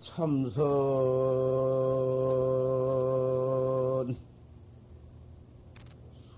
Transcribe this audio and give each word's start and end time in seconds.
참선. 0.00 0.58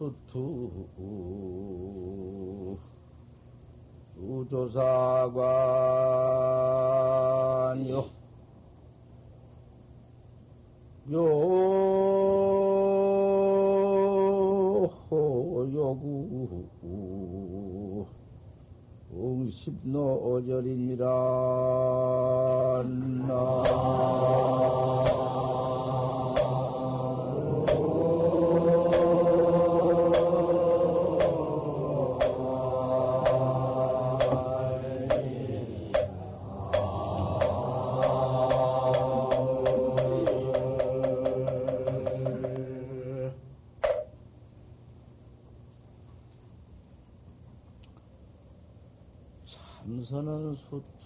수투 0.01 0.73
우조사관요 4.17 4.81
요 11.13 11.21
요구 15.75 16.07
응 19.13 19.40
십노절이니라 19.51 21.05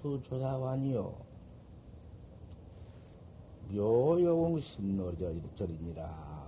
수투 0.05 0.23
조사관이요. 0.25 1.15
묘용 3.71 4.61
신노절이니라. 4.61 6.45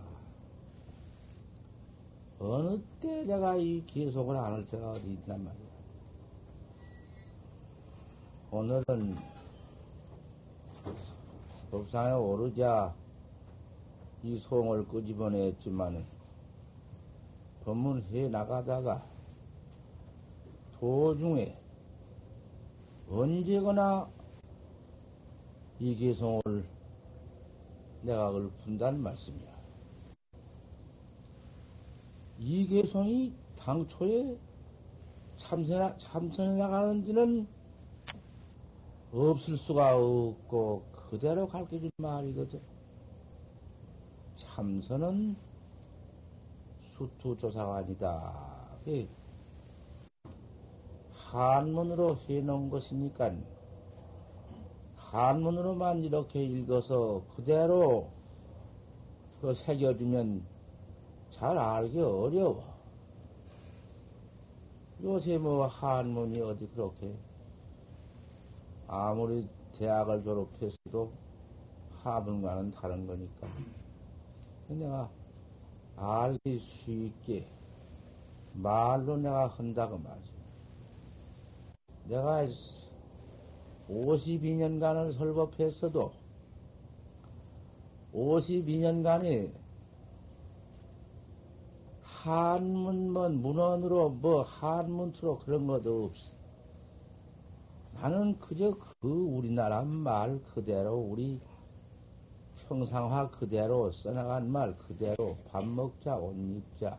어느 2.39 2.79
때 3.01 3.25
내가 3.25 3.57
이 3.57 3.83
기속을 3.87 4.37
안 4.37 4.53
할 4.53 4.67
때가 4.67 4.93
어디 4.93 5.11
있단 5.15 5.43
말이야. 5.43 5.67
오늘은 8.51 9.17
법상에 11.71 12.13
오르자 12.13 12.95
이 14.23 14.39
송을 14.39 14.87
끄집어냈지만은 14.87 16.05
법문해 17.65 18.29
나가다가 18.29 19.03
도중에 20.79 21.66
언제거나 23.09 24.11
이 25.79 25.95
개성을 25.95 26.41
내가 28.03 28.33
그걸 28.33 28.51
푼다는 28.65 29.03
말씀이야. 29.03 29.57
이 32.39 32.67
개성이 32.67 33.33
당초에 33.57 34.39
참선해, 35.37 35.99
참선해 35.99 36.57
나가는 36.57 37.05
지는 37.05 37.47
없을 39.13 39.57
수가 39.57 39.97
없고 39.97 40.85
그대로 40.93 41.47
가르쳐 41.47 41.79
준 41.79 41.91
말이거든. 41.99 42.61
참선은 44.37 45.37
수투조사관이다. 46.93 48.67
한문으로 51.31 52.17
해놓은 52.29 52.71
것이니까 52.71 53.33
한문으로만 54.97 56.05
이렇게 56.05 56.43
읽어서 56.43 57.23
그대로 57.35 58.11
그 59.41 59.55
새겨주면 59.55 60.45
잘 61.31 61.59
알기 61.59 62.01
어려워. 62.01 62.65
요새 65.03 65.37
뭐 65.37 65.67
한문이 65.67 66.41
어디 66.41 66.67
그렇게 66.69 67.15
아무리 68.89 69.49
대학을 69.79 70.23
졸업했어도 70.23 71.13
하문과는 72.03 72.71
다른 72.71 73.07
거니까. 73.07 73.49
내가 74.69 75.11
알기 75.97 76.59
쉽게 76.59 77.47
말로 78.55 79.17
내가 79.17 79.49
한다고 79.49 79.99
말이야. 79.99 80.36
내가 82.09 82.47
52년간을 83.89 85.13
설법했어도 85.17 86.13
52년간에 88.13 89.53
한문만 92.03 93.41
문헌으로 93.41 94.11
뭐 94.11 94.43
한문투로 94.43 95.39
그런 95.39 95.67
것도 95.67 96.07
없어. 96.07 96.33
나는 97.93 98.39
그저 98.39 98.77
그 99.01 99.09
우리나라 99.09 99.83
말 99.83 100.41
그대로 100.55 100.97
우리 100.97 101.41
평상화 102.69 103.31
그대로 103.31 103.93
써나간 103.93 104.51
말 104.51 104.77
그대로 104.77 105.37
밥 105.51 105.65
먹자 105.65 106.17
옷 106.17 106.35
입자 106.35 106.99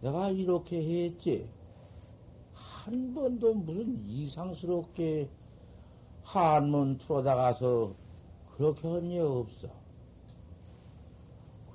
내가 0.00 0.30
이렇게 0.30 0.76
했지. 0.80 1.50
한 2.88 3.12
번도 3.12 3.52
무슨 3.52 4.02
이상스럽게 4.08 5.28
한문 6.22 6.96
틀어다가서 6.96 7.92
그렇게 8.56 8.88
한 8.88 9.04
일 9.10 9.20
없어. 9.20 9.68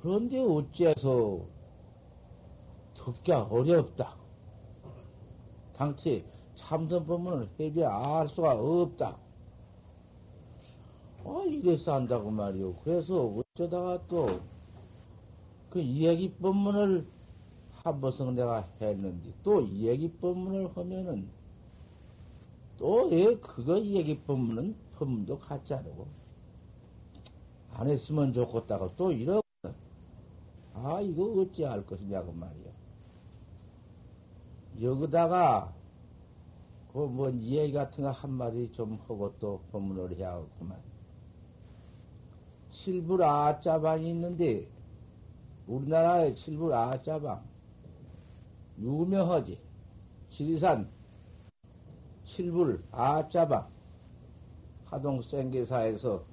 그런데 0.02 0.40
어째서 0.40 1.46
듣기가 2.96 3.44
어렵다. 3.44 4.16
당최 5.76 6.20
참선 6.56 7.06
법문을 7.06 7.48
해비 7.60 7.84
알 7.86 8.28
수가 8.28 8.54
없다. 8.56 9.16
아, 11.26 11.44
이래서 11.48 11.94
한다고 11.94 12.32
말이오. 12.32 12.74
그래서 12.84 13.24
어쩌다가 13.56 14.02
또 14.08 14.42
그 15.70 15.80
이야기 15.80 16.32
법문을 16.36 17.08
한 17.84 18.00
번씩 18.00 18.34
내가 18.34 18.68
했는데 18.80 19.34
또 19.44 19.68
얘기 19.68 20.10
법문을 20.10 20.76
하면은 20.76 21.28
또왜 22.78 23.38
그거 23.38 23.80
얘기 23.80 24.20
법문은 24.22 24.76
법문도 24.96 25.40
않고 25.50 26.08
안 27.74 27.90
했으면 27.90 28.32
좋겠다고 28.32 28.96
또 28.96 29.12
이러거든. 29.12 29.44
아 30.74 31.02
이거 31.02 31.26
어찌 31.42 31.64
할 31.64 31.86
것이냐고 31.86 32.32
말이야. 32.32 32.72
여기다가 34.82 35.74
그뭐 36.94 37.30
이야기 37.30 37.74
같은 37.74 38.04
거 38.04 38.12
한마디 38.12 38.72
좀 38.72 39.00
하고 39.08 39.34
또 39.40 39.62
법문을 39.72 40.16
해야겠구만. 40.18 40.80
칠불 42.72 43.24
아짜방이 43.24 44.10
있는데 44.10 44.68
우리나라에 45.68 46.34
칠불 46.36 46.74
아짜방 46.74 47.53
유명하지. 48.80 49.60
지리산 50.30 50.90
칠불 52.24 52.84
아짜방 52.92 53.68
하동 54.86 55.22
생계사에서 55.22 56.24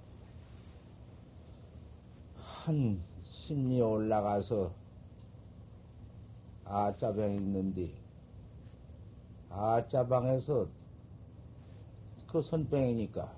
한 2.36 3.02
심리 3.24 3.80
올라가서 3.80 4.72
아짜방에 6.64 7.36
있는데 7.36 7.90
아짜방에서 9.50 10.68
그 12.26 12.40
선병이니까 12.40 13.30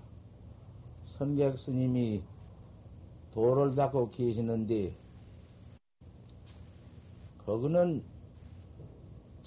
선객 1.06 1.58
스님이 1.58 2.22
도를 3.32 3.75
닦고 3.75 4.10
계시는데 4.10 4.94
거기는 7.44 8.12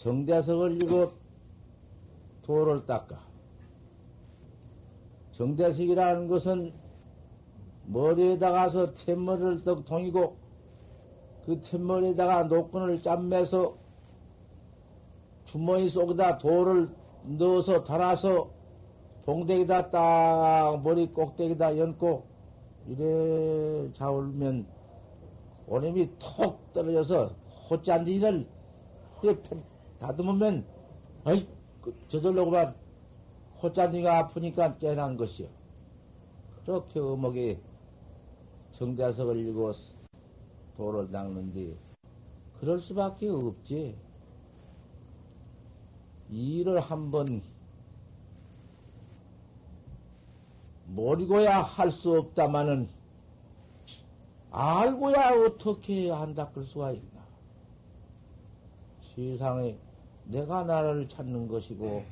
정대석을 0.05 0.83
이고 0.83 1.13
도를 2.43 2.85
닦아. 2.85 3.17
정대석이라는 5.31 6.27
것은 6.27 6.71
머리에다가서 7.87 8.93
툇머리를 8.93 9.63
떡 9.63 9.83
동이고 9.85 10.37
그 11.47 11.59
툇머리에다가 11.59 12.43
노끈을 12.43 13.01
짬매서 13.01 13.75
주머니 15.45 15.89
속에다 15.89 16.37
돌을 16.37 16.87
넣어서 17.23 17.83
달아서 17.83 18.51
동대기다 19.25 19.89
딱 19.89 20.83
머리 20.83 21.07
꼭대기다 21.07 21.79
연고 21.79 22.25
이래 22.87 23.91
자울면 23.93 24.67
오름이 25.65 26.11
톡 26.19 26.71
떨어져서 26.73 27.31
호짠디를 27.71 28.47
다듬으면, 29.99 30.65
어이, 31.25 31.47
그, 31.81 31.95
저절로 32.07 32.45
그만, 32.45 32.75
호짜니가 33.61 34.17
아프니까 34.19 34.77
깨난 34.77 35.17
것이요. 35.17 35.47
이렇게 36.63 36.99
어목에 36.99 37.59
정자석을 38.73 39.37
읽고 39.47 39.71
도를 40.77 41.09
닦는데 41.11 41.77
그럴 42.59 42.79
수밖에 42.79 43.29
없지. 43.29 43.95
일을 46.29 46.79
한번 46.79 47.43
모르고야 50.87 51.61
할 51.61 51.91
수 51.91 52.17
없다마는 52.17 52.89
알고야 54.51 55.31
어떻게 55.45 56.11
안 56.11 56.33
닦을 56.33 56.63
수가 56.63 56.91
있나. 56.91 57.25
세상에 59.15 59.77
내가 60.25 60.63
나를 60.63 61.07
찾는 61.07 61.47
것이고, 61.47 62.03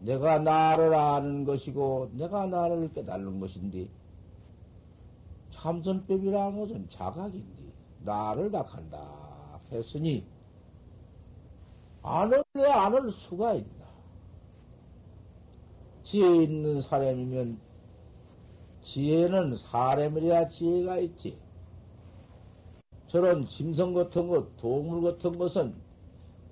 내가 0.00 0.38
나를 0.38 0.94
아는 0.94 1.44
것이고, 1.44 2.10
내가 2.14 2.46
나를 2.46 2.92
깨달는 2.92 3.40
것인데, 3.40 3.88
참선법이라는 5.50 6.58
것은 6.58 6.88
자각인데, 6.88 7.72
나를 8.00 8.50
닥한다 8.50 9.60
했으니, 9.72 10.24
아는 12.02 12.42
데 12.52 12.64
아는 12.64 13.10
수가 13.10 13.54
있나. 13.54 13.86
지혜 16.04 16.44
있는 16.44 16.80
사람이면 16.80 17.58
지혜는 18.82 19.56
사람이래야 19.56 20.46
지혜가 20.46 20.98
있지. 20.98 21.36
저런 23.08 23.46
짐승 23.48 23.92
같은 23.92 24.28
것, 24.28 24.56
동물 24.56 25.02
같은 25.02 25.36
것은 25.36 25.85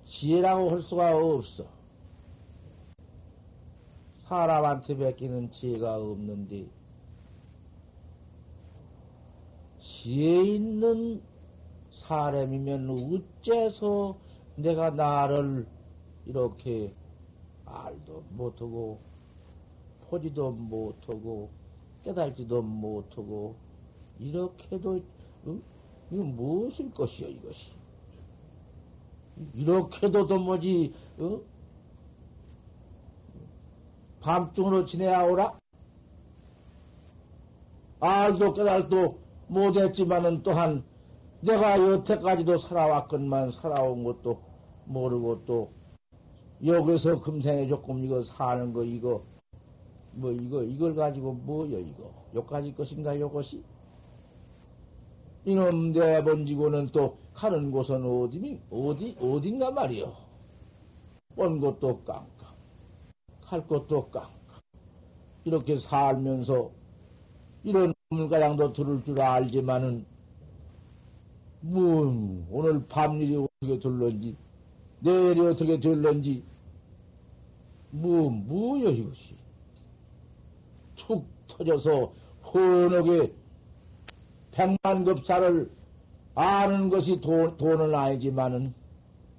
지혜라고 0.05 0.69
할 0.69 0.81
수가 0.81 1.17
없어. 1.17 1.65
사람한테 4.27 4.95
베끼는 4.95 5.51
지혜가 5.51 5.97
없는데, 5.97 6.67
지혜 9.79 10.43
있는 10.43 11.21
사람이면 11.91 12.89
어째서 12.89 14.17
내가 14.55 14.91
나를 14.91 15.67
이렇게 16.25 16.93
알도 17.65 18.23
못하고, 18.29 18.99
포지도 20.09 20.51
못하고, 20.51 21.49
깨달지도 22.03 22.61
못하고, 22.61 23.55
이렇게도, 24.19 25.01
어? 25.45 25.59
이거 26.11 26.23
무엇일 26.23 26.93
것이요, 26.93 27.27
이것이? 27.29 27.73
이렇게도 29.53 30.27
도무지, 30.27 30.93
어? 31.19 31.41
밤중으로 34.21 34.85
지내야 34.85 35.23
오라? 35.23 35.59
알도 37.99 38.53
깨달도 38.53 39.19
못했지만은 39.47 40.43
또한 40.43 40.83
내가 41.41 41.79
여태까지도 41.79 42.57
살아왔건만 42.57 43.51
살아온 43.51 44.03
것도 44.03 44.41
모르고 44.85 45.45
또 45.45 45.71
여기서 46.63 47.21
금생에 47.21 47.67
조금 47.67 48.03
이거 48.03 48.23
사는 48.23 48.73
거 48.73 48.83
이거 48.83 49.23
뭐 50.11 50.31
이거 50.31 50.63
이걸 50.63 50.95
가지고 50.95 51.33
뭐여 51.33 51.79
이거 51.79 52.11
요까지 52.33 52.73
것인가 52.73 53.19
요것이 53.19 53.63
이놈 55.43 55.91
내번지고는 55.91 56.87
또 56.87 57.17
가는 57.35 57.69
곳은 57.69 58.03
어디 58.03 58.59
어디 58.71 59.15
어딘가 59.19 59.69
말이요 59.69 60.15
온 61.35 61.59
곳도 61.59 62.01
깡깡 62.03 62.25
갈 63.41 63.67
곳도 63.67 64.09
깡깡 64.09 64.31
이렇게 65.43 65.77
살면서 65.77 66.71
이런 67.63 67.93
물가장도 68.09 68.73
들을 68.73 69.03
줄 69.03 69.21
알지만은 69.21 70.05
뭐 71.59 72.45
오늘 72.49 72.85
밤일이 72.87 73.35
어떻게 73.35 73.79
될런지 73.79 74.37
내일이 75.01 75.41
어떻게 75.41 75.79
될런지 75.79 76.43
뭐 77.91 78.29
뭐여 78.29 78.89
이것이. 78.89 79.35
툭 80.95 81.25
터져서 81.47 82.11
헌하게 82.43 83.33
백만급사를 84.51 85.69
아는 86.35 86.89
것이 86.89 87.21
돈, 87.21 87.57
돈은 87.57 87.95
아니지만은 87.95 88.73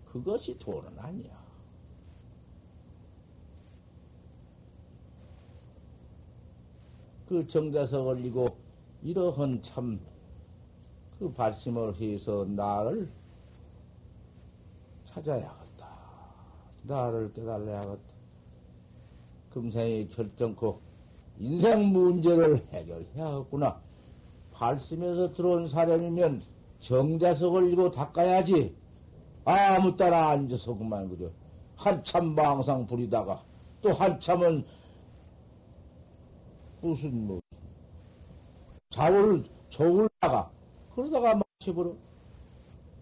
그것이 0.06 0.58
돈은 0.58 0.98
아니야. 0.98 1.36
그 7.28 7.46
정자석 7.46 8.08
을리고 8.08 8.46
이러한 9.02 9.62
참 9.62 10.16
그 11.18 11.32
발심을 11.32 11.94
해서 12.00 12.44
나를 12.44 13.08
찾아야겠다. 15.06 15.88
나를 16.82 17.32
깨달아야겠다. 17.32 18.16
금생이 19.50 20.08
결정코 20.10 20.80
인생 21.38 21.86
문제를 21.86 22.66
해결해야겠구나. 22.70 23.80
발심에서 24.52 25.32
들어온 25.32 25.66
사람이면 25.68 26.42
정자석을 26.80 27.72
이고 27.72 27.90
닦아야지. 27.90 28.76
아무 29.44 29.96
따라 29.96 30.30
앉아서 30.30 30.76
그만 30.76 31.08
그려. 31.08 31.30
한참 31.76 32.34
망상 32.34 32.86
부리다가 32.86 33.42
또 33.82 33.92
한참은 33.92 34.64
무슨 36.80 37.26
뭐 37.26 37.40
자고를 38.90 39.44
저울다가 39.70 40.50
그러다가 40.94 41.40
마치버려. 41.60 41.92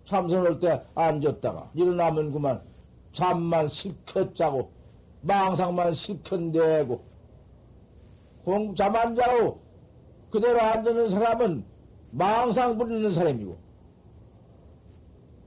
참선할 0.05 0.59
때 0.61 0.85
앉았다가 0.94 1.71
일어나면 1.75 2.32
그만 2.32 2.62
잠만 3.12 3.69
실컷 3.69 4.35
자고 4.35 4.71
망상만 5.23 5.94
공잠 8.44 8.94
안 8.97 9.15
자고 9.15 9.61
그대로 10.31 10.61
앉는 10.61 11.09
사람은 11.09 11.65
망상 12.11 12.76
부리는 12.76 13.11
사람이고, 13.11 13.56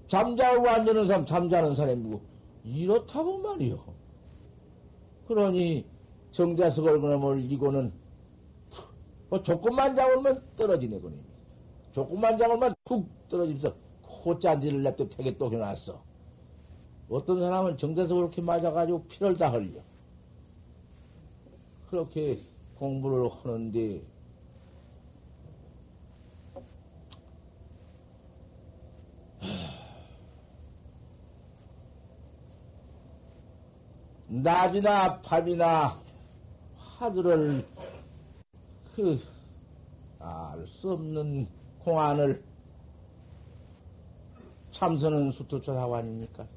잠자고 0.07 0.67
앉는 0.67 1.05
사람 1.05 1.25
잠자는 1.25 1.75
사람이고, 1.75 2.21
이렇다고 2.63 3.39
말이요. 3.39 3.83
그러니 5.27 5.85
정자석을 6.31 7.01
그놈을 7.01 7.51
이고는 7.51 7.91
뭐 9.29 9.41
조금만 9.41 9.95
잡으면 9.95 10.41
떨어지네 10.55 10.99
그놈이. 10.99 11.21
조금만 11.91 12.37
잡으면 12.37 12.73
툭 12.85 13.07
떨어지면서 13.29 13.75
코짠지를 14.01 14.83
냅둬 14.83 15.07
팩에 15.09 15.37
또 15.37 15.51
해놨어. 15.51 16.01
어떤 17.09 17.39
사람은 17.39 17.77
정자석을 17.77 18.23
그렇게 18.23 18.41
맞아가지고 18.41 19.03
피를 19.07 19.37
다 19.37 19.49
흘려. 19.49 19.81
그렇게 21.89 22.41
공부를 22.75 23.29
하는데 23.29 24.01
낮이나 34.43 35.21
밤이나 35.21 35.99
하늘을 36.77 37.67
그알 38.95 40.67
수 40.67 40.91
없는 40.91 41.47
공안을 41.79 42.43
참선은 44.71 45.31
수투조사관입니까? 45.31 46.47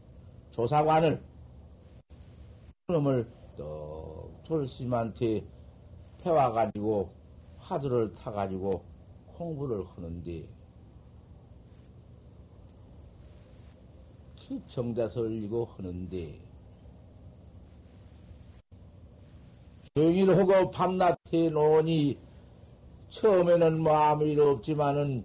조사관을 0.51 1.23
그놈을 2.87 3.31
또 3.57 4.31
졸심한테 4.45 5.45
해와가지고 6.23 7.11
화두를 7.59 8.15
타가지고 8.15 8.85
공부를 9.37 9.87
하는데 9.95 10.49
그 14.49 14.61
정자서를 14.67 15.43
이고 15.45 15.65
하는데 15.77 16.50
정일하고 19.97 20.71
밤낮 20.71 21.19
해 21.33 21.51
놓으니 21.51 22.17
처음에는 23.09 23.81
뭐 23.81 23.93
아무 23.93 24.25
일 24.25 24.41
없지만은 24.41 25.25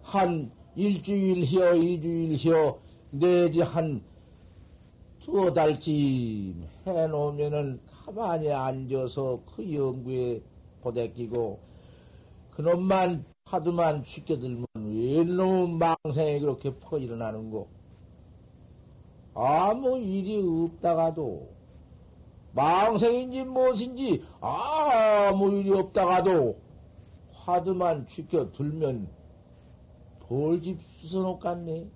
한 0.00 0.52
일주일이여 0.76 1.74
이주일이여 1.74 2.78
내지 3.10 3.62
한 3.62 4.00
두어 5.18 5.52
달쯤 5.52 6.68
해놓으면은 6.86 7.80
가만히 7.90 8.52
앉아서 8.52 9.40
그 9.44 9.74
연구에 9.74 10.40
보대끼고 10.80 11.58
그놈만 12.52 13.24
하두만 13.46 14.04
쉽게 14.04 14.38
들면 14.38 14.66
왜놈 14.76 15.80
망생에 15.80 16.38
그렇게 16.38 16.72
퍼 16.78 16.98
일어나는 16.98 17.50
거 17.50 17.66
아무 19.34 19.98
일이 19.98 20.40
없다가도 20.40 21.63
망생인지 22.54 23.44
무엇인지 23.44 24.22
아무 24.40 25.52
일이 25.58 25.72
없다가도 25.72 26.56
화두만 27.32 28.06
지켜 28.06 28.50
들면 28.52 29.08
돌집 30.20 30.78
수선옥 30.98 31.40
같네. 31.40 31.86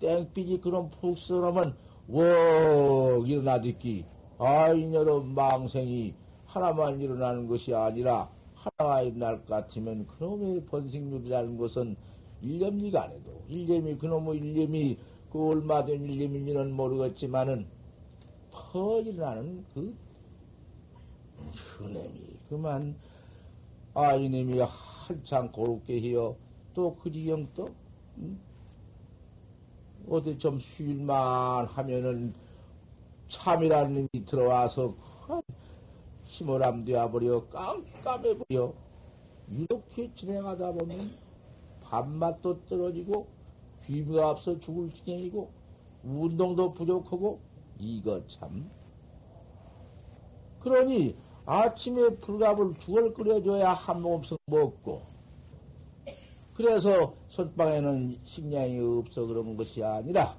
땡삐지 0.00 0.60
그런 0.60 0.90
푹 0.90 1.16
쓰러면 1.16 1.76
웍 2.08 3.24
일어나듣기 3.26 4.04
아이녀로 4.38 5.22
망생이 5.22 6.14
하나만 6.46 7.00
일어나는 7.00 7.46
것이 7.46 7.74
아니라 7.74 8.30
하나가 8.54 9.02
일어날 9.02 9.38
것 9.38 9.46
같으면 9.46 10.06
그놈의 10.06 10.66
번식률이라는 10.66 11.56
것은 11.56 11.96
일념리가 12.42 13.04
안 13.04 13.10
해도 13.12 13.42
일념이 13.48 13.96
그놈의 13.96 14.38
일념이 14.38 14.98
그 15.30 15.48
얼마 15.48 15.84
된 15.84 16.04
일념인지는 16.04 16.72
모르겠지만은 16.72 17.66
퍼 18.72 19.00
일어나는 19.00 19.64
그 19.74 19.96
그놈이 21.78 22.36
그만 22.48 22.96
아 23.94 24.14
이놈이 24.14 24.58
한창 24.60 25.50
고롭게 25.52 26.00
해요 26.00 26.36
또 26.74 26.94
그 26.96 27.10
지경 27.10 27.48
또 27.54 27.74
음? 28.18 28.38
어디 30.08 30.38
좀 30.38 30.58
쉴만 30.58 31.66
하면은 31.66 32.34
참이라는 33.28 33.94
놈이 33.94 34.24
들어와서 34.24 34.94
심오람 36.24 36.84
되어버려 36.84 37.48
깜깜해버려 37.48 38.72
이렇게 39.48 40.12
진행하다 40.14 40.72
보면 40.72 41.16
밥맛도 41.82 42.66
떨어지고 42.66 43.26
귀미가 43.86 44.30
없어 44.30 44.58
죽을 44.58 44.92
지경이고 44.92 45.50
운동도 46.04 46.74
부족하고 46.74 47.40
이거 47.78 48.24
참. 48.26 48.70
그러니 50.60 51.16
아침에 51.44 52.16
불갑을 52.16 52.74
죽을 52.78 53.14
끓여줘야 53.14 53.72
한 53.72 54.02
모금씩 54.02 54.38
먹고. 54.46 55.02
그래서 56.54 57.14
선방에는 57.28 58.18
식량이 58.24 58.80
없어 58.80 59.26
그런 59.26 59.56
것이 59.56 59.84
아니라 59.84 60.36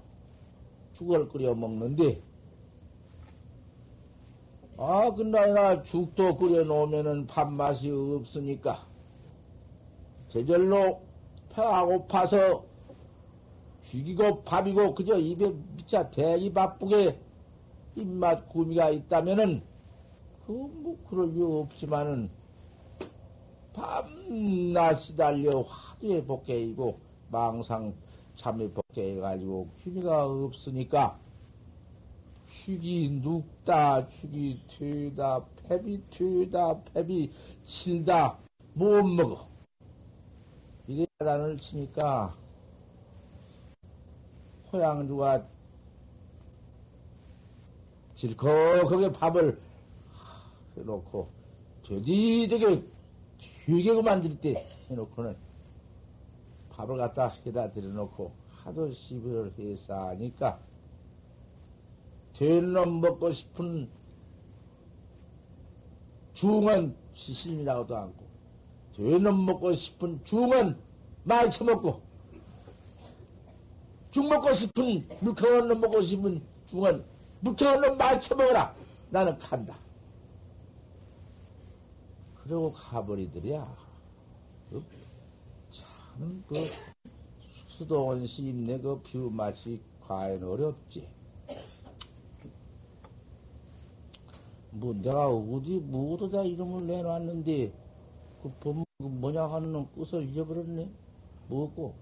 죽을 0.94 1.28
끓여 1.30 1.54
먹는데. 1.54 2.22
아 4.78 5.12
근데 5.14 5.82
죽도 5.84 6.38
끓여 6.38 6.64
놓으면은 6.64 7.26
밥맛이 7.26 7.90
없으니까 7.90 8.86
제절로 10.30 11.02
배가 11.50 11.86
고파서 11.86 12.64
죽이고 13.84 14.44
밥이고 14.44 14.94
그저 14.94 15.18
입에 15.18 15.52
미차 15.76 16.10
대기 16.12 16.52
바쁘게 16.54 17.27
입맛 17.98 18.48
구미가 18.50 18.92
있다면은 18.92 19.64
그뭐 20.46 20.98
그럴 21.10 21.34
리 21.34 21.42
없지만은 21.42 22.30
밤낮 23.74 24.96
시달려 24.96 25.62
화두에 25.62 26.24
복개이고 26.24 27.00
망상 27.30 27.94
참에 28.36 28.70
복개해가지고 28.70 29.68
귀미가 29.82 30.26
없으니까 30.26 31.20
죽이 32.48 33.10
눕다 33.24 34.08
죽이 34.08 34.62
튀다 34.68 35.44
패비 35.68 36.02
튀다 36.12 36.82
패비 36.94 37.32
칠다 37.66 38.38
못 38.74 39.04
먹어. 39.04 39.48
이래 40.86 41.08
단을 41.18 41.58
치니까 41.58 42.36
호양주가 44.72 45.57
질컥하게 48.18 49.12
밥을 49.12 49.62
해놓고 50.76 51.30
되디 51.88 52.48
되게 52.50 52.84
되게 53.66 54.02
만들 54.02 54.36
때 54.40 54.68
해놓고는 54.90 55.38
밥을 56.72 56.98
갖다 56.98 57.28
해다 57.46 57.72
들여놓고 57.72 58.32
하도 58.50 58.92
시비를 58.92 59.54
해서 59.60 60.10
하니까 60.10 60.60
된놈 62.34 63.02
먹고 63.02 63.32
싶은 63.32 63.88
중은 66.34 66.96
시심이라고도 67.14 67.98
않고 67.98 68.26
된놈 68.96 69.46
먹고 69.46 69.74
싶은 69.74 70.24
중은 70.24 70.76
처먹고 71.52 72.02
죽 74.10 74.28
먹고 74.28 74.54
싶은 74.54 75.08
물컹한 75.20 75.68
놈 75.68 75.82
먹고 75.82 76.02
싶은 76.02 76.42
중은 76.66 77.17
많이 77.98 78.22
처먹어라 78.22 78.76
나는 79.10 79.38
간다 79.38 79.78
그러고 82.48 82.72
가버리더랴. 82.72 83.68
그 84.70 84.84
참, 85.70 86.44
그, 86.48 86.70
수도원 87.68 88.26
시임내 88.26 88.80
그 88.80 89.02
비유 89.02 89.30
맛이 89.30 89.82
과연 90.08 90.42
어렵지. 90.44 91.10
뭐, 94.72 94.94
내가 94.94 95.28
어디, 95.28 95.78
뭐어다 95.80 96.44
이름을 96.44 96.88
내놨는데, 96.88 97.74
그 98.42 98.52
법, 98.62 98.86
그 98.98 99.04
뭐냐 99.04 99.46
하는 99.48 99.74
놈 99.74 99.90
끝을 99.94 100.24
잊어버렸네? 100.30 100.90
뭐고? 101.50 101.96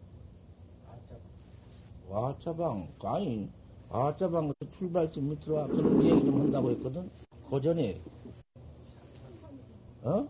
와짜방, 2.08 2.94
아니, 3.04 3.50
와짜방 3.90 4.54
그 4.60 4.72
출발점 4.78 5.30
밑으로 5.30 5.56
와. 5.56 5.68
그런 5.68 6.04
얘기 6.04 6.26
좀 6.26 6.42
한다고 6.42 6.72
했거든? 6.72 7.10
그 7.50 7.62
전에, 7.62 8.02
어? 10.02 10.28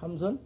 삼선? 0.00 0.38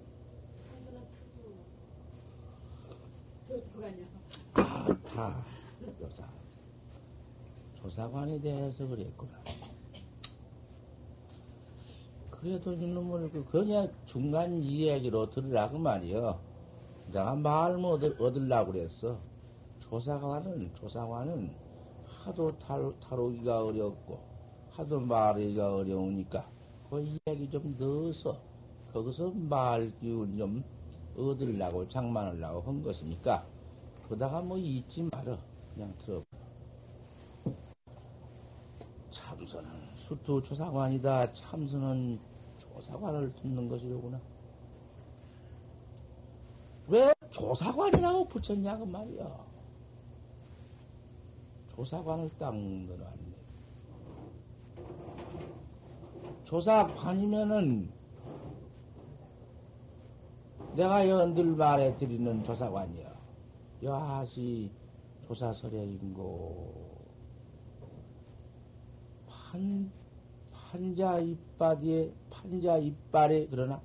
아, 4.54 4.96
다, 5.04 5.44
여자. 6.00 6.28
조사관에 7.74 8.40
대해서 8.40 8.86
그랬구나. 8.86 9.32
그래도 12.30 12.72
이놈을 12.72 13.30
그 13.30 13.44
그냥 13.44 13.92
중간 14.06 14.62
이야기로 14.62 15.30
들으라고 15.30 15.78
말이여. 15.78 16.40
내가 17.08 17.34
말못 17.34 18.20
얻으려고 18.20 18.72
그랬어. 18.72 19.31
조사관은, 19.92 20.72
조사관은 20.74 21.54
하도 22.06 22.48
탈, 22.58 22.90
타로기가 22.98 23.66
어렵고, 23.66 24.18
하도 24.70 24.98
말하기가 24.98 25.74
어려우니까, 25.74 26.48
그 26.88 27.02
이야기 27.02 27.50
좀 27.50 27.76
넣어서 27.78 28.40
거기서 28.90 29.32
말 29.32 29.92
기운 30.00 30.34
좀 30.38 30.64
얻으려고 31.14 31.86
장만하려고 31.86 32.62
한 32.62 32.82
것이니까 32.82 33.44
그다가 34.08 34.40
뭐 34.40 34.56
잊지 34.56 35.06
말어 35.12 35.36
그냥 35.74 35.94
들어. 35.98 36.24
참선은 39.10 39.68
수투 39.94 40.42
조사관이다. 40.42 41.34
참선은 41.34 42.18
조사관을 42.56 43.34
듣는 43.34 43.68
것이로구나. 43.68 44.18
왜 46.88 47.12
조사관이라고 47.30 48.28
붙였냐고 48.28 48.86
말이야. 48.86 49.51
조사관을 51.74 52.30
딱 52.38 52.54
넣어놨네. 52.54 53.32
조사관이면은 56.44 57.90
내가 60.76 61.08
연들 61.08 61.44
말해 61.56 61.94
드리는 61.96 62.44
조사관이야. 62.44 63.12
여하시 63.82 64.70
조사설야인고 65.26 66.92
판 69.26 69.90
판자 70.52 71.18
이빨에 71.18 72.12
판자 72.30 72.78
이빨에 72.78 73.48
그러나 73.50 73.82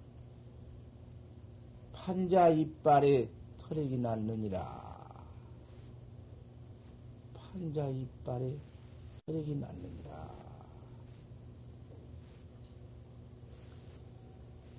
판자 1.94 2.50
이빨에 2.50 3.30
털액이 3.58 3.98
났느니라. 3.98 4.87
판자 7.58 7.88
이빨에 7.88 8.56
털액이 9.26 9.56
났느니라. 9.56 10.48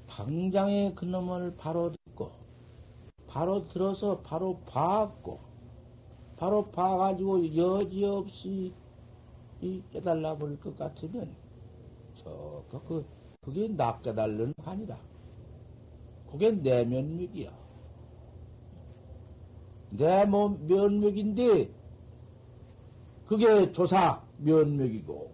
당장에 0.06 0.94
그놈을 0.94 1.56
바로 1.56 1.92
듣고, 1.92 2.30
바로 3.26 3.66
들어서 3.68 4.20
바로 4.20 4.60
봐갖고, 4.60 5.40
바로 6.36 6.70
봐가지고 6.70 7.56
여지없이 7.56 8.72
이 9.60 9.82
깨달라 9.90 10.36
버릴 10.36 10.60
것 10.60 10.76
같으면, 10.76 11.34
저, 12.14 12.64
그, 12.70 12.84
그 12.84 13.06
그게 13.42 13.68
나 13.68 14.00
깨달는 14.00 14.54
아니라. 14.64 15.00
그게 16.30 16.52
내 16.52 16.84
면목이야. 16.84 17.50
내 19.90 20.24
몸, 20.26 20.66
면목인데, 20.66 21.77
그게 23.28 23.70
조사 23.72 24.22
면목이고, 24.38 25.30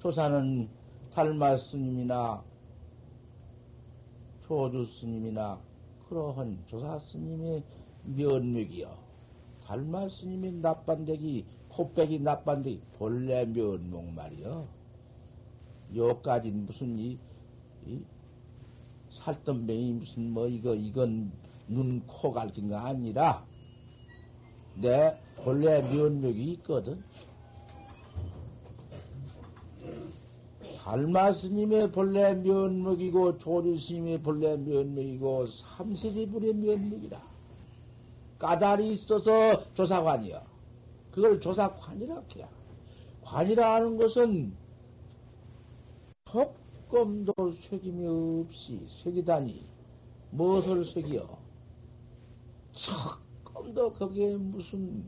조사는 0.00 0.68
달마 1.14 1.56
스님이나 1.56 2.44
조주 4.46 4.84
스님이나 4.84 5.58
그러한 6.06 6.62
조사 6.66 6.98
스님의 6.98 7.64
면목이요. 8.04 8.98
달마 9.64 10.10
스님의 10.10 10.52
납반대기, 10.60 11.46
코빼기 11.70 12.18
납반대기, 12.18 12.82
본래 12.98 13.46
면목 13.46 14.12
말이요. 14.12 14.68
요까지 15.94 16.50
무슨 16.50 16.98
이, 16.98 17.18
이 17.86 18.04
살덤뱅이 19.08 19.94
무슨 19.94 20.32
뭐 20.32 20.46
이거, 20.48 20.74
이건 20.74 21.32
눈, 21.66 22.06
코 22.06 22.30
갈긴 22.30 22.68
거 22.68 22.76
아니라 22.76 23.42
내 24.74 25.18
본래 25.44 25.80
면목이 25.80 26.52
있거든. 26.52 27.02
달마 30.76 31.32
스님의 31.32 31.92
본래 31.92 32.34
면목이고 32.34 33.38
조주 33.38 33.78
스님의 33.78 34.22
본래 34.22 34.56
면목이고 34.56 35.46
삼세지불의 35.46 36.54
면목이라. 36.54 37.30
까다리 38.38 38.92
있어서 38.92 39.72
조사관이야. 39.74 40.42
그걸 41.10 41.40
조사관이라 41.40 42.22
해야. 42.36 42.48
관이라 43.22 43.74
하는 43.74 43.96
것은 43.96 44.52
조금도 46.24 47.32
색임이 47.52 48.06
없이 48.06 48.84
색이다니 48.88 49.64
무엇을 50.30 50.84
색이여? 50.84 51.38
조금도 52.72 53.92
거기에 53.92 54.36
무슨 54.36 55.04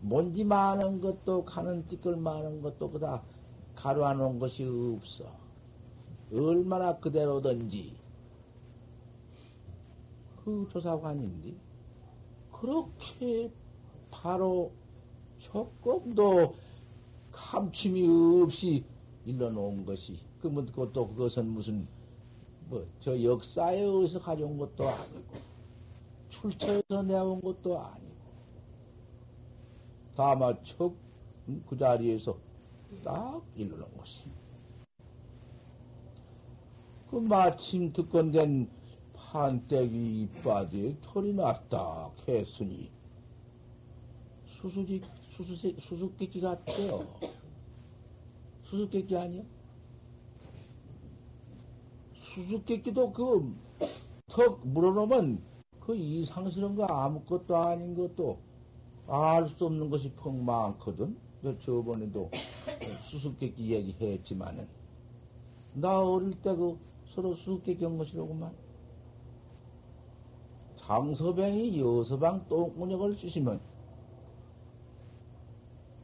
먼지 0.00 0.44
많은 0.44 1.00
것도 1.00 1.44
가는 1.44 1.86
띠끌 1.88 2.16
많은 2.16 2.62
것도 2.62 2.90
그다 2.90 3.22
가루아 3.74 4.14
놓은 4.14 4.38
것이 4.38 4.64
없어. 4.64 5.32
얼마나 6.32 6.96
그대로든지 6.98 7.96
그 10.44 10.68
조사관인데 10.72 11.54
그렇게 12.52 13.50
바로 14.10 14.72
조금도 15.38 16.54
감침이 17.32 18.42
없이 18.42 18.84
일러놓은 19.24 19.84
것이 19.86 20.18
그것도 20.40 21.08
그것은 21.08 21.48
무슨 21.48 21.86
뭐 22.68 22.84
저 23.00 23.22
역사에 23.22 23.80
의해서 23.80 24.20
가져온 24.20 24.58
것도 24.58 24.88
아니고 24.88 25.36
출처에서 26.28 27.02
내온 27.02 27.40
것도 27.40 27.78
아니고 27.80 28.17
다만 30.18 30.58
척그 30.64 31.78
자리에서 31.78 32.36
딱 33.04 33.40
일러놓은 33.54 33.96
것이 33.96 34.24
그 37.08 37.16
마침 37.16 37.92
듣건된 37.92 38.68
판때기 39.14 40.22
이빠지에 40.22 40.96
털이 41.02 41.34
났다 41.34 42.10
했으니 42.26 42.90
수수지 44.44 45.00
수수세 45.30 45.76
수수께끼 45.78 46.40
같대요. 46.40 47.06
수수께끼 48.64 49.16
아니야? 49.16 49.44
수수께끼도 52.34 53.12
그 53.12 53.68
턱 54.28 54.60
물어놓으면 54.66 55.42
그 55.80 55.96
이상스러운 55.96 56.76
거 56.76 56.84
아무것도 56.84 57.56
아닌 57.56 57.94
것도 57.96 58.38
알 59.08 59.48
수 59.48 59.66
없는 59.66 59.88
것이 59.90 60.12
퍽 60.14 60.34
많거든. 60.34 61.16
저번에도 61.60 62.30
수수께끼 63.06 63.72
얘기했지만은 63.72 64.68
나 65.74 66.00
어릴 66.00 66.32
때 66.42 66.54
그 66.54 66.78
서로 67.14 67.34
수수께끼 67.34 67.84
한 67.84 67.96
것이라고만. 67.96 68.52
장서병이 70.76 71.80
여서방 71.80 72.46
똥구녕을 72.48 73.14
쓰시면 73.14 73.60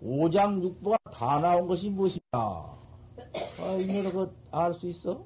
오장 0.02 0.62
육부가 0.62 0.96
다 1.12 1.40
나온 1.40 1.66
것이 1.66 1.88
무엇이냐? 1.90 2.20
아, 2.32 2.78
이노래 3.80 4.12
그알 4.12 4.74
수 4.74 4.86
있어? 4.88 5.24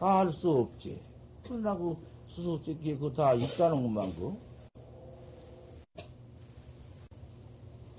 알 0.00 0.32
수 0.32 0.50
없지. 0.50 1.00
그러나 1.44 1.76
그 1.76 1.96
수수께끼 2.28 2.94
그거 2.94 3.12
다 3.12 3.34
있다는 3.34 3.82
것만 3.82 4.14
그. 4.16 4.47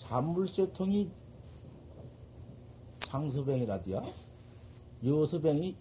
잔물쇠통이 0.10 1.08
장서병이라디야? 3.02 4.02
여서병이, 5.06 5.76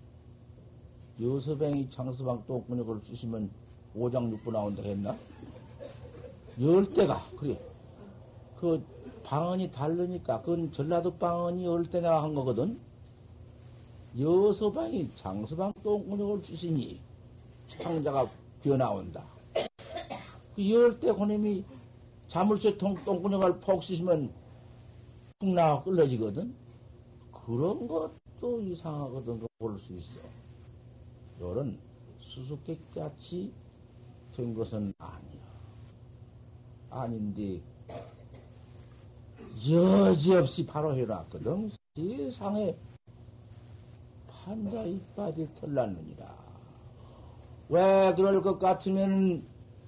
여서병이 1.20 1.90
장서방 1.90 2.44
똥구녕을 2.46 3.00
쓰시면 3.06 3.50
오장육부 3.94 4.52
나온다 4.52 4.82
했나? 4.82 5.16
열 6.60 6.92
대가, 6.92 7.24
그래. 7.38 7.58
그 8.56 8.84
방언이 9.24 9.70
다르니까, 9.70 10.42
그건 10.42 10.70
전라도 10.72 11.14
방언이 11.14 11.64
열대 11.64 12.00
내가 12.02 12.22
한 12.22 12.34
거거든? 12.34 12.78
여서방이 14.18 15.10
장서방 15.16 15.72
똥구녕을 15.82 16.42
주시니, 16.42 17.00
창자가 17.66 18.28
비어나온다. 18.62 19.24
그 20.54 20.62
열 20.70 20.98
대 21.00 21.12
고님이 21.12 21.64
자물쇠 22.28 22.76
통, 22.76 22.94
똥구녕을 23.04 23.58
폭 23.60 23.82
쓰시면 23.82 24.32
푹 25.38 25.48
나와 25.50 25.82
끌러지거든? 25.82 26.54
그런 27.32 27.88
것도 27.88 28.60
이상하거든, 28.62 29.40
볼 29.58 29.78
수 29.78 29.92
있어. 29.94 30.20
요런 31.40 31.78
수수께끼 32.20 32.82
같이 32.94 33.52
된 34.36 34.54
것은 34.54 34.92
아니야. 34.98 35.48
아닌데, 36.90 37.60
여지없이 39.68 40.66
바로 40.66 40.94
해놨거든. 40.94 41.70
세상에 41.96 42.76
판자 44.28 44.82
이빠지 44.84 45.48
털났느니라. 45.54 46.36
왜 47.70 48.14
그럴 48.14 48.40
것 48.42 48.58
같으면 48.58 49.46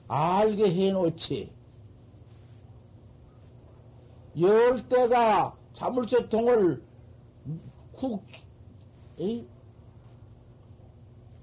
알게 0.09 0.75
해놓지. 0.75 1.53
열 4.39 4.89
대가 4.89 5.57
자물쇠 5.73 6.29
통을 6.29 6.83
쿡, 7.93 8.23
이? 9.19 9.45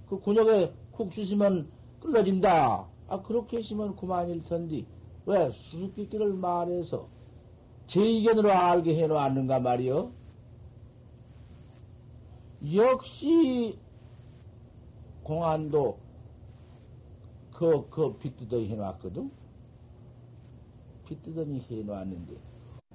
그 0.07 0.19
군역에 0.19 0.73
쿡 0.91 1.11
주시면 1.11 1.69
끌러진다. 1.99 2.87
아, 3.09 3.21
그렇게 3.21 3.57
했으면 3.57 3.95
그만일 3.95 4.43
텐데, 4.43 4.85
왜 5.25 5.49
수수께끼를 5.51 6.33
말해서 6.33 7.07
제 7.85 8.01
의견으로 8.01 8.51
알게 8.51 9.01
해놓았는가 9.01 9.59
말이요? 9.59 10.11
역시 12.73 13.77
공안도 15.23 15.99
그, 17.53 17.89
그 17.89 18.17
빗두덩이 18.17 18.67
해놨거든? 18.69 19.31
빗두덩이 21.05 21.59
해놓았는데, 21.69 22.46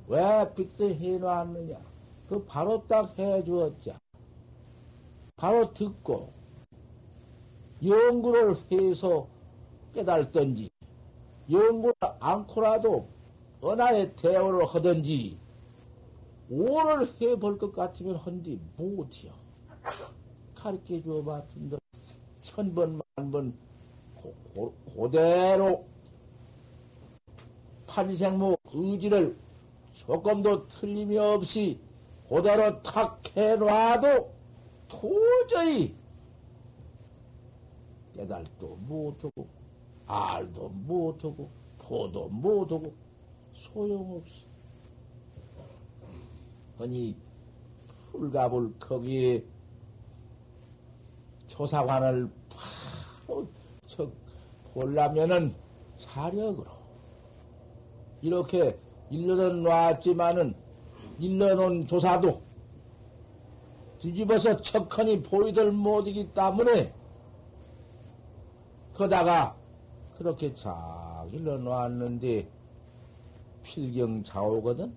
왜 0.08 0.54
빗두덩이 0.54 0.94
해놓았느냐? 0.94 1.80
그 2.28 2.44
바로 2.44 2.84
딱 2.86 3.18
해주었자. 3.18 3.98
바로 5.36 5.72
듣고, 5.74 6.32
연구를 7.84 8.56
해서 8.70 9.26
깨달던지, 9.92 10.70
연구를 11.50 11.94
않고라도 12.20 13.08
은하의 13.64 14.14
대오를 14.16 14.66
하든지, 14.66 15.38
오를 16.50 17.08
해볼 17.20 17.58
것 17.58 17.72
같으면 17.72 18.16
헌디 18.16 18.60
못해요. 18.76 19.32
가르쳐 20.54 21.02
줘봤던데, 21.02 21.76
천 22.42 22.74
번, 22.74 23.00
만 23.16 23.30
번, 23.30 23.54
그대로 24.94 25.84
판생모 27.86 28.56
의지를 28.72 29.36
조금도 30.06 30.66
틀림이 30.68 31.16
없이 31.16 31.80
그대로 32.28 32.82
탁 32.82 33.20
해놔도 33.36 34.32
도저히 34.88 35.94
깨달도 38.14 38.76
못하고, 38.80 39.48
알도 40.06 40.68
못하고, 40.68 41.50
보도 41.78 42.28
못하고, 42.28 42.94
소용없어. 43.54 44.46
아니, 46.78 47.16
풀갑을 48.10 48.78
거기에 48.78 49.44
조사관을 51.48 52.30
바로 52.50 53.46
저 53.86 54.10
보려면은 54.72 55.54
사력으로 55.98 56.70
이렇게 58.20 58.78
일러던 59.12 59.62
놨지만은 59.62 60.54
일러놓은 61.18 61.86
조사도 61.86 62.40
뒤집어서 64.00 64.56
척하니 64.60 65.22
보이들 65.22 65.70
못이기 65.70 66.32
때문에 66.32 66.92
거다가 68.94 69.56
그렇게 70.16 70.52
쫙 70.54 71.28
일러놓았는데 71.30 72.48
필경 73.62 74.24
자오거든 74.24 74.92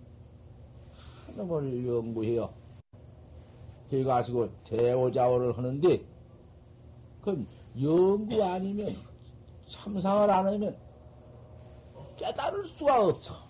하나을 1.27 1.85
연구해요. 1.85 2.51
거기 3.89 4.03
가지고 4.03 4.49
대오자오를 4.63 5.55
하는데 5.57 6.03
그건 7.19 7.47
연구 7.79 8.43
아니면 8.43 8.95
참상을 9.67 10.29
안 10.29 10.47
하면 10.47 10.75
깨달을 12.17 12.65
수가 12.65 13.05
없어. 13.05 13.44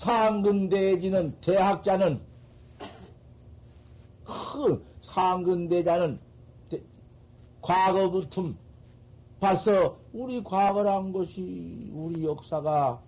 상근대지는 0.00 1.36
대학자는 1.42 2.22
그 4.24 4.82
상근대자는 5.02 6.18
과거부터 7.60 8.54
벌써 9.38 9.98
우리 10.14 10.42
과거란 10.42 11.12
것이 11.12 11.90
우리 11.92 12.24
역사가 12.24 12.98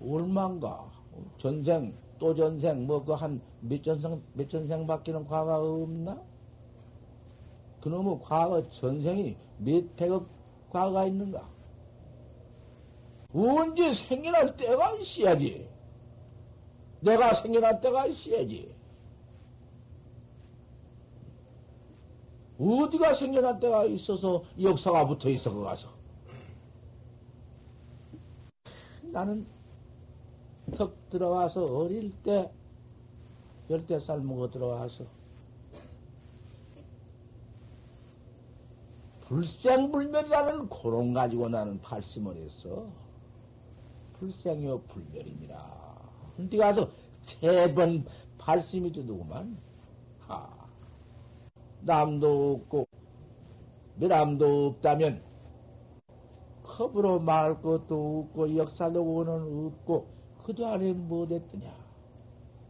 얼만가 0.00 0.90
전생 1.36 1.92
또 2.18 2.34
전생 2.34 2.86
뭐 2.86 3.04
그 3.04 3.12
한 3.12 3.38
몇 3.60 3.82
전생 3.82 4.22
몇 4.32 4.48
전생밖에는 4.48 5.26
과거가 5.26 5.58
없나? 5.58 6.22
그놈의 7.82 8.20
과거 8.22 8.66
전생이 8.70 9.36
몇 9.58 9.94
백억 9.96 10.26
과거가 10.70 11.04
있는가? 11.04 11.55
언제 13.36 13.92
생겨날 13.92 14.56
때가 14.56 14.94
있어야지. 14.94 15.68
내가 17.00 17.34
생겨날 17.34 17.78
때가 17.82 18.06
있어야지. 18.06 18.74
어디가 22.58 23.12
생겨날 23.12 23.60
때가 23.60 23.84
있어서 23.84 24.42
역사가 24.58 25.06
붙어 25.06 25.28
있어, 25.28 25.52
그 25.52 25.62
가서. 25.62 25.90
나는 29.02 29.46
턱 30.74 31.10
들어와서 31.10 31.64
어릴 31.66 32.10
때, 32.22 32.50
열대 33.68 34.00
살 34.00 34.20
먹어 34.20 34.48
들어와서, 34.48 35.04
불생불멸이라는 39.20 40.68
고론 40.70 41.12
가지고 41.12 41.50
나는 41.50 41.78
발심을 41.82 42.36
했어. 42.36 43.05
불생이요 44.18 44.82
불멸이니라. 44.82 45.96
근데 46.36 46.56
가서 46.58 46.90
세 47.26 47.74
번 47.74 48.04
발심이 48.38 48.92
되더구만. 48.92 49.58
하. 50.20 50.48
남도 51.80 52.54
없고 52.54 52.86
미람도 53.96 54.66
없다면 54.66 55.22
컵으로 56.62 57.20
말할 57.20 57.62
것도 57.62 58.26
없고 58.28 58.56
역사도 58.56 59.14
원은 59.14 59.66
없고 59.66 60.06
그도 60.44 60.66
안에 60.66 60.92
무엇 60.92 61.30
했더냐? 61.32 61.74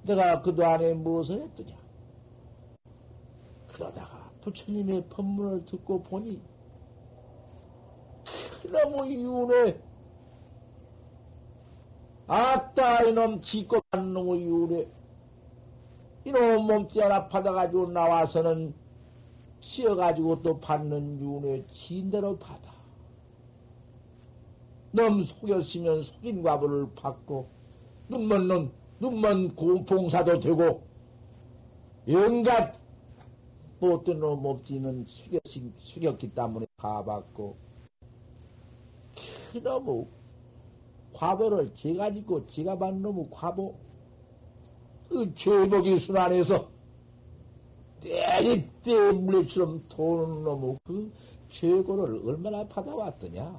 내가 0.02 0.40
그도 0.42 0.64
안에 0.64 0.94
무엇을 0.94 1.42
했더냐? 1.42 1.76
그러다가 3.68 4.30
부처님의 4.40 5.08
법문을 5.08 5.64
듣고 5.66 6.02
보니 6.02 6.40
너무 8.70 9.06
이운에 9.06 9.78
아따 12.26 13.04
이놈 13.04 13.40
짓고 13.40 13.80
간 13.90 14.12
놈의 14.12 14.40
이운에 14.42 14.88
이놈 16.24 16.66
몸띠 16.66 17.00
하나 17.00 17.28
받아가지고 17.28 17.88
나와서는 17.88 18.74
씌어가지고 19.60 20.42
또 20.42 20.60
받는 20.60 21.20
윤에 21.20 21.64
진대로 21.70 22.38
받아. 22.38 22.72
놈 24.92 25.22
속였으면 25.22 26.02
속인 26.02 26.42
과부를 26.42 26.94
받고, 26.94 27.48
눈먼 28.08 28.48
놈, 28.48 28.72
눈먼 29.00 29.54
공봉사도 29.54 30.40
되고, 30.40 30.82
영갓 32.08 32.76
못된 33.80 34.20
놈 34.20 34.46
없지는 34.46 35.04
숙였, 35.06 35.42
숙였기 35.76 36.34
때문에 36.34 36.66
다 36.76 37.04
받고, 37.04 37.56
그놈의 39.52 40.06
과보를 41.16 41.74
제가 41.74 42.12
짓고 42.12 42.46
제가 42.46 42.78
받는 42.78 43.00
놈의 43.00 43.28
과보, 43.30 43.74
그 45.08 45.32
죄복이 45.34 45.98
순환해서 45.98 46.68
때리 48.00 48.68
때물레처럼 48.82 49.86
도는 49.88 50.44
놈의 50.44 50.78
그 50.84 51.10
죄고를 51.48 52.28
얼마나 52.28 52.66
받아왔더냐. 52.68 53.58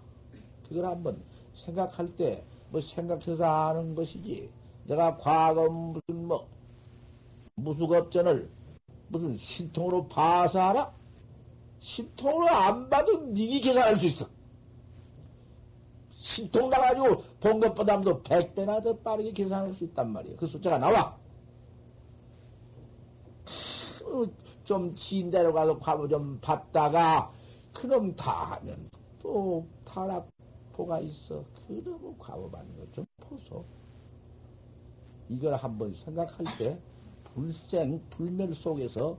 그걸 0.68 0.86
한번 0.86 1.24
생각할 1.54 2.16
때, 2.16 2.44
뭐 2.70 2.80
생각해서 2.80 3.46
아는 3.46 3.96
것이지. 3.96 4.50
내가 4.86 5.18
과거 5.18 5.68
무슨 5.70 6.28
뭐, 6.28 6.48
무수겁전을 7.56 8.50
무슨 9.08 9.36
신통으로 9.36 10.08
봐서 10.08 10.60
알아? 10.60 10.94
신통으로 11.80 12.50
안 12.50 12.90
봐도 12.90 13.18
니기 13.32 13.62
계산할 13.62 13.96
수 13.96 14.06
있어. 14.08 14.37
신통 16.28 16.70
나가지고 16.70 17.24
본 17.40 17.60
것보다도 17.62 18.22
100배나 18.24 18.84
더 18.84 18.98
빠르게 18.98 19.32
계산할 19.32 19.74
수 19.74 19.86
있단 19.86 20.12
말이에요. 20.12 20.36
그 20.36 20.46
숫자가 20.46 20.78
나와. 20.78 21.18
좀 24.66 24.94
진대로 24.96 25.54
가서 25.54 25.80
과부 25.80 26.10
좀 26.10 26.38
받다가 26.42 27.32
그놈 27.74 28.14
다 28.18 28.58
하면 28.60 28.90
또 29.22 29.66
타락포가 29.86 31.00
있어. 31.00 31.46
그놈의 31.68 32.16
과부 32.20 32.52
받는 32.52 32.76
거 32.78 32.86
좀 32.92 33.06
보소. 33.22 33.64
이걸 35.30 35.56
한번 35.56 35.94
생각할 35.94 36.46
때 36.58 36.78
불생, 37.24 38.02
불멸 38.10 38.54
속에서 38.54 39.18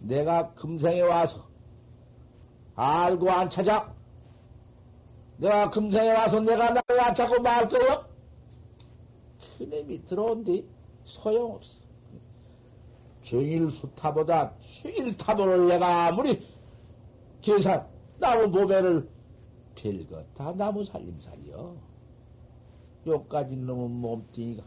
내가 0.00 0.52
금생에 0.54 1.00
와서 1.02 1.46
알고 2.74 3.30
안 3.30 3.48
찾아? 3.48 3.94
내가 5.42 5.68
금생에 5.70 6.12
와서 6.12 6.38
내가 6.38 6.70
나를 6.70 7.00
안 7.00 7.12
찾고 7.16 7.42
말 7.42 7.68
거요? 7.68 8.04
그놈이 9.58 10.04
들어온뒤 10.04 10.64
소용없어. 11.02 11.82
정일수타보다 13.24 14.54
최일타보를 14.60 15.66
내가 15.66 16.06
아무리 16.06 16.46
계산, 17.40 17.88
나무 18.18 18.52
보배를 18.52 19.08
별거 19.74 20.22
다 20.36 20.52
나무 20.52 20.84
살림살이요. 20.84 21.76
요까지 23.08 23.56
놈은 23.56 23.90
몸뚱이가 23.90 24.62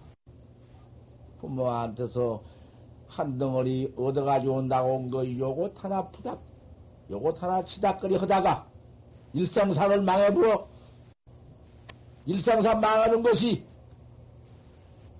부모한테서 1.40 2.44
한 3.08 3.38
덩어리 3.38 3.94
얻어가지고 3.96 4.64
나온 4.64 5.10
거 5.10 5.26
요것 5.26 5.82
하나 5.82 6.10
푸닥, 6.10 6.42
요것 7.10 7.42
하나 7.42 7.64
치닥거리 7.64 8.18
하다가 8.18 8.75
일상산을 9.36 10.02
망해부어 10.02 10.68
일상산 12.26 12.80
망하는 12.80 13.22
것이 13.22 13.66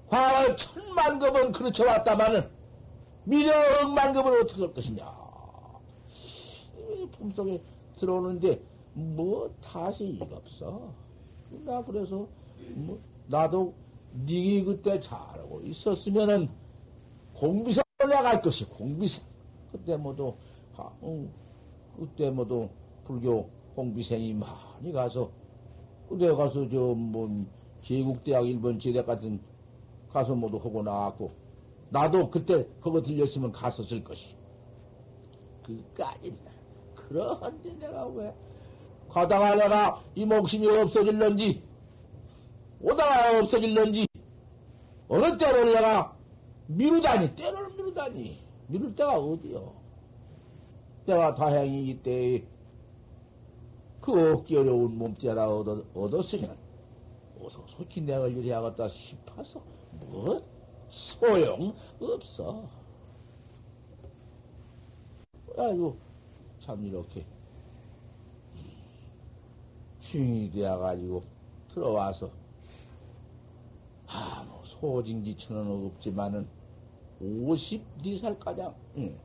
과거 0.08 0.56
천만 0.56 1.20
급은 1.20 1.52
그렇게 1.52 1.84
왔다마는 1.84 2.50
미래 3.26 3.52
억만급을 3.84 4.42
어떻게 4.42 4.62
할 4.62 4.74
것이냐. 4.74 5.26
품속에 7.12 7.62
들어오는데 7.98 8.62
뭐 8.94 9.54
탓이 9.62 10.18
없어. 10.22 10.94
나 11.66 11.84
그래서 11.84 12.28
뭐 12.74 13.00
나도 13.28 13.74
니기 14.26 14.64
그때 14.64 15.00
잘하고 15.00 15.62
있었으면은 15.62 16.50
공비생 17.34 17.84
올라갈 18.02 18.42
것이 18.42 18.66
공비생. 18.66 19.24
그때 19.72 19.98
모두 19.98 20.34
아, 20.78 20.90
응, 21.04 21.30
그때 21.98 22.30
모두 22.30 22.70
불교 23.04 23.50
공비생이 23.76 24.34
많이 24.34 24.92
가서 24.92 25.30
그때 26.10 26.32
가서 26.32 26.68
저 26.70 26.96
뭐 26.96 27.30
제국대학 27.82 28.48
일본 28.48 28.80
제대 28.80 29.04
같은 29.04 29.40
가서 30.10 30.34
모두 30.34 30.58
하고 30.58 30.82
나왔고 30.82 31.32
나도 31.90 32.30
그때 32.32 32.68
그거 32.82 33.02
들렸으면 33.02 33.52
갔었을 33.52 34.04
것이. 34.04 34.36
그까지. 35.64 36.36
그런데 36.96 37.74
내가 37.78 38.08
왜, 38.08 38.34
가다가 39.10 39.56
내가 39.56 40.04
이 40.16 40.26
목숨이 40.26 40.68
없어질런지, 40.68 41.64
오다가 42.82 43.40
없어질런지, 43.40 44.08
어느 45.08 45.38
때로 45.38 45.66
내가 45.66 46.16
미루다니, 46.68 47.36
때를 47.36 47.70
미루다니, 47.76 48.44
미룰 48.68 48.96
때가 48.96 49.18
어디요? 49.20 49.74
내가 51.06 51.36
다행히 51.36 51.90
이때 51.90 52.44
그 54.06 54.34
얻기 54.34 54.56
어려운 54.56 55.00
몸띠 55.00 55.28
하나 55.28 55.48
얻었, 55.50 55.84
얻었으면, 55.96 56.56
어서 57.42 57.66
속히 57.68 58.02
내가 58.02 58.32
유리하겠다 58.32 58.88
싶어서, 58.88 59.64
뭐, 59.90 60.48
소용 60.88 61.76
없어. 62.00 62.70
아이고, 65.58 65.98
참 66.60 66.86
이렇게 66.86 67.26
흉이 70.02 70.52
되어가지고 70.52 71.24
들어와서 71.70 72.30
아무 74.06 74.52
뭐 74.52 74.64
소징지처는 74.66 75.88
없지만은 75.88 76.48
54살가량 77.20 78.76
응. 78.98 79.18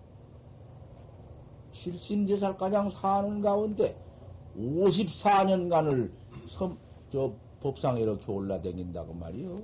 74살가량 1.75 2.91
사는 2.91 3.43
가운데 3.43 4.10
54년간을 4.57 6.11
섬, 6.49 6.79
저 7.13 7.33
법상에 7.61 8.01
이렇게 8.01 8.31
올라다닌다고 8.31 9.15
말이요. 9.15 9.63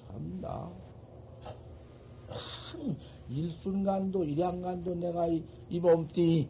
참나. 0.00 0.70
한 2.28 2.96
일순간도, 3.28 4.24
일양간도 4.24 4.94
내가 4.96 5.26
이, 5.28 5.44
이 5.68 5.80
몸뚱이 5.80 6.48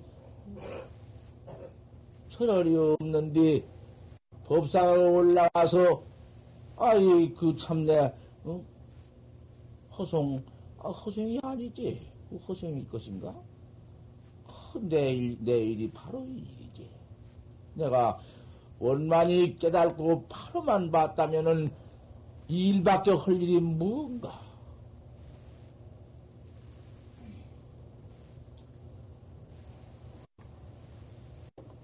철월이 2.29 2.77
없는데 2.77 3.65
법상에 4.45 4.97
올라가서 4.97 6.03
아이 6.77 7.33
그 7.35 7.55
참내 7.57 8.13
어? 8.45 8.65
허송 9.99 10.39
아, 10.79 10.91
허송이 10.91 11.41
아니지 11.43 12.01
그 12.31 12.37
허송일 12.37 12.89
것인가? 12.89 13.35
내 14.81 15.13
일 15.15 15.37
내 15.41 15.59
일이 15.65 15.91
바로 15.91 16.25
이. 16.27 16.58
내가 17.79 18.19
원만히 18.81 19.59
깨달고 19.59 20.27
바로만 20.29 20.91
봤다면은 20.91 21.73
이 22.49 22.71
일밖에 22.71 23.13
할 23.13 23.41
일이 23.41 23.61
뭔가? 23.61 24.41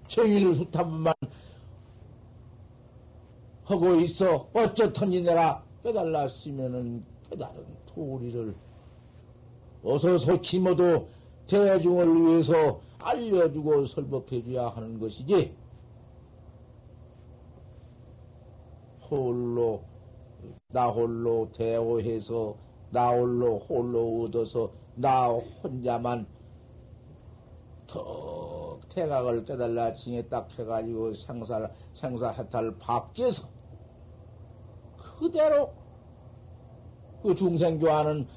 정의를 0.07 0.55
수탑만 0.55 1.13
하고 3.65 3.99
있어. 4.01 4.49
어쩌더니 4.53 5.21
내가 5.21 5.65
깨달았으면은 5.83 7.03
깨달은 7.29 7.65
도리를 7.87 8.55
어서 9.83 10.17
속히 10.17 10.59
모두 10.59 11.07
대중을 11.47 12.25
위해서 12.25 12.81
알려주고 12.99 13.85
설법해줘야 13.85 14.69
하는 14.69 14.99
것이지. 14.99 15.64
홀로, 19.15 19.83
나 20.69 20.87
홀로 20.87 21.51
대오해서, 21.53 22.55
나 22.91 23.09
홀로 23.09 23.59
홀로 23.59 24.23
얻어서, 24.23 24.71
나 24.95 25.27
혼자만 25.27 26.27
턱 27.87 28.79
태각을 28.89 29.45
깨달라 29.45 29.93
징에 29.93 30.21
딱 30.23 30.47
해가지고 30.57 31.13
생사, 31.13 31.69
생사 31.95 32.31
해탈 32.31 32.77
밖에서 32.79 33.47
그대로 35.19 35.73
그 37.21 37.35
중생 37.35 37.79
교화는 37.79 38.27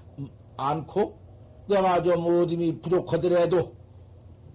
않고 0.57 1.19
내가 1.67 2.03
좀 2.03 2.27
어둠이 2.27 2.81
부족하더라도 2.81 3.75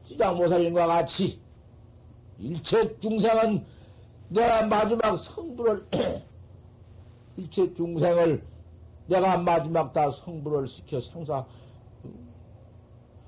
시장모살님과 0.05 0.87
같이 0.87 1.41
일체 2.37 2.99
중생은 2.99 3.65
내가 4.29 4.65
마지막 4.65 5.17
성불을 5.17 5.85
일체 7.37 7.73
중생을 7.73 8.43
내가 9.07 9.37
마지막 9.37 9.93
다 9.93 10.09
성불을 10.11 10.67
시켜 10.67 10.99
생사 10.99 11.45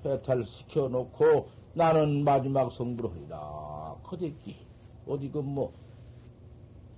해탈시켜 0.05 0.87
놓고 0.87 1.49
나는 1.73 2.23
마지막 2.23 2.71
성불을 2.71 3.11
하리라. 3.11 3.95
거대기 4.03 4.55
어디 5.07 5.29
그 5.29 5.39
뭐 5.41 5.73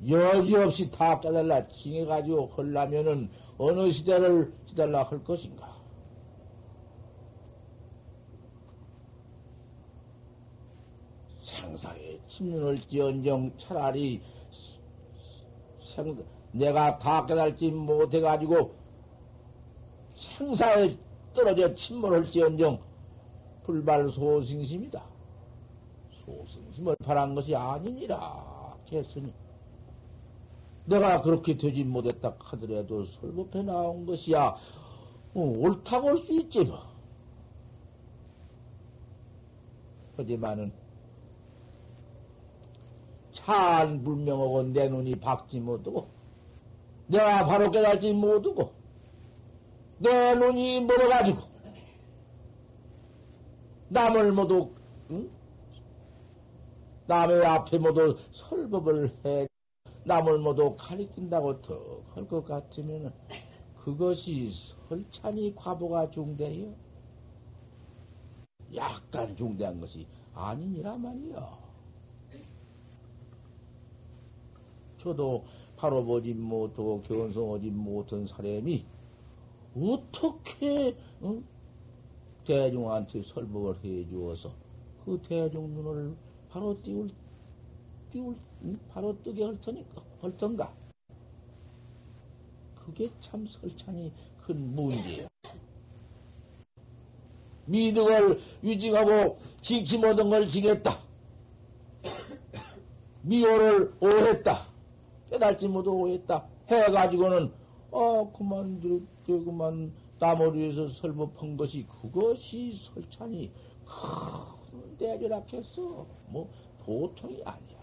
여지없이 0.07 0.91
다 0.91 1.19
깨달라 1.19 1.67
징해가지고 1.67 2.47
헐라면은 2.47 3.29
어느 3.57 3.89
시대를 3.89 4.53
지달라 4.67 5.03
할 5.03 5.23
것인가? 5.23 5.75
생사에 11.41 12.06
침륜을 12.37 12.79
지언정 12.87 13.57
차라리 13.57 14.21
생, 15.79 16.23
내가 16.51 16.99
다 16.99 17.25
깨달지 17.25 17.71
못해가지고 17.71 18.75
생사에 20.13 20.95
떨어져 21.33 21.73
침몰을 21.73 22.29
지언정 22.29 22.79
불발 23.63 24.09
소승심이다. 24.09 25.03
소승심을 26.25 26.95
바란 26.97 27.33
것이 27.33 27.55
아니니라. 27.55 28.77
했으니 28.91 29.33
내가 30.85 31.21
그렇게 31.21 31.57
되지 31.57 31.83
못했다 31.83 32.33
하더라도 32.37 33.03
설법해 33.03 33.63
나온 33.63 34.05
것이야. 34.05 34.55
어, 35.33 35.39
옳다고 35.41 36.09
할 36.09 36.17
수 36.19 36.33
있지 36.39 36.63
뭐. 36.63 36.79
하지만은 40.15 40.71
참 43.47 44.03
불명하고 44.03 44.63
내 44.63 44.89
눈이 44.89 45.15
박지 45.21 45.61
못하고 45.61 46.09
내가 47.07 47.45
바로 47.45 47.71
깨달지 47.71 48.11
못하고 48.11 48.73
내 49.99 50.35
눈이 50.35 50.81
멀어가지고 50.81 51.39
남을 53.87 54.33
모두 54.33 54.69
응? 55.11 55.29
남의 57.05 57.45
앞에 57.45 57.77
모두 57.77 58.17
설법을 58.33 59.15
해 59.25 59.47
남을 60.03 60.39
모두 60.39 60.75
가리킨다고 60.75 61.61
더할것 61.61 62.45
같으면 62.45 63.13
그것이 63.81 64.49
설찬이 64.89 65.55
과보가 65.55 66.11
중대요. 66.11 66.73
약간 68.75 69.37
중대한 69.37 69.79
것이 69.79 70.05
아니니라 70.33 70.97
말이요. 70.97 71.66
저도 75.07 75.45
바로 75.77 76.03
보지 76.03 76.33
못하고 76.33 77.01
견성하지 77.03 77.69
못한 77.69 78.27
사람이 78.27 78.83
어떻게 79.79 80.97
어? 81.21 81.41
대중한테 82.43 83.23
설법을 83.23 83.75
해 83.85 84.05
주어서 84.09 84.51
그 85.05 85.21
대중 85.25 85.73
눈을 85.73 86.13
바로 86.49 86.77
띄울 86.81 87.09
띄울 88.09 88.35
응? 88.63 88.77
바로 88.89 89.15
뜨게 89.23 89.45
할 89.45 89.59
테니까 89.61 90.03
할 90.21 90.35
턴가. 90.35 90.73
그게 92.75 93.09
참 93.21 93.45
설찬이 93.47 94.11
큰 94.41 94.75
문제예요. 94.75 95.27
미덕을 97.65 98.41
유지하고 98.63 99.39
지키 99.61 99.97
모든 99.97 100.29
걸 100.29 100.49
지겠다. 100.49 100.99
미호를 103.21 103.93
오했다. 103.99 104.76
깨달지 105.29 105.67
못하고 105.67 106.03
오했다. 106.03 106.45
해가지고는, 106.67 107.51
어, 107.91 108.31
그만, 108.31 108.81
저, 109.25 109.39
그만, 109.39 109.93
땀을 110.19 110.55
위해서 110.55 110.87
설법한 110.87 111.57
것이, 111.57 111.85
그것이 111.85 112.73
설찬이 112.73 113.51
큰 113.85 114.97
대결악했어. 114.97 116.05
뭐, 116.27 116.49
보통이 116.83 117.41
아니야. 117.43 117.77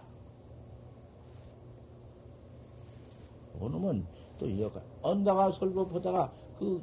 그놈은 3.59 4.07
또 4.39 4.49
이어가, 4.49 4.83
언다가 5.03 5.51
설법하다가, 5.53 6.33
그, 6.59 6.83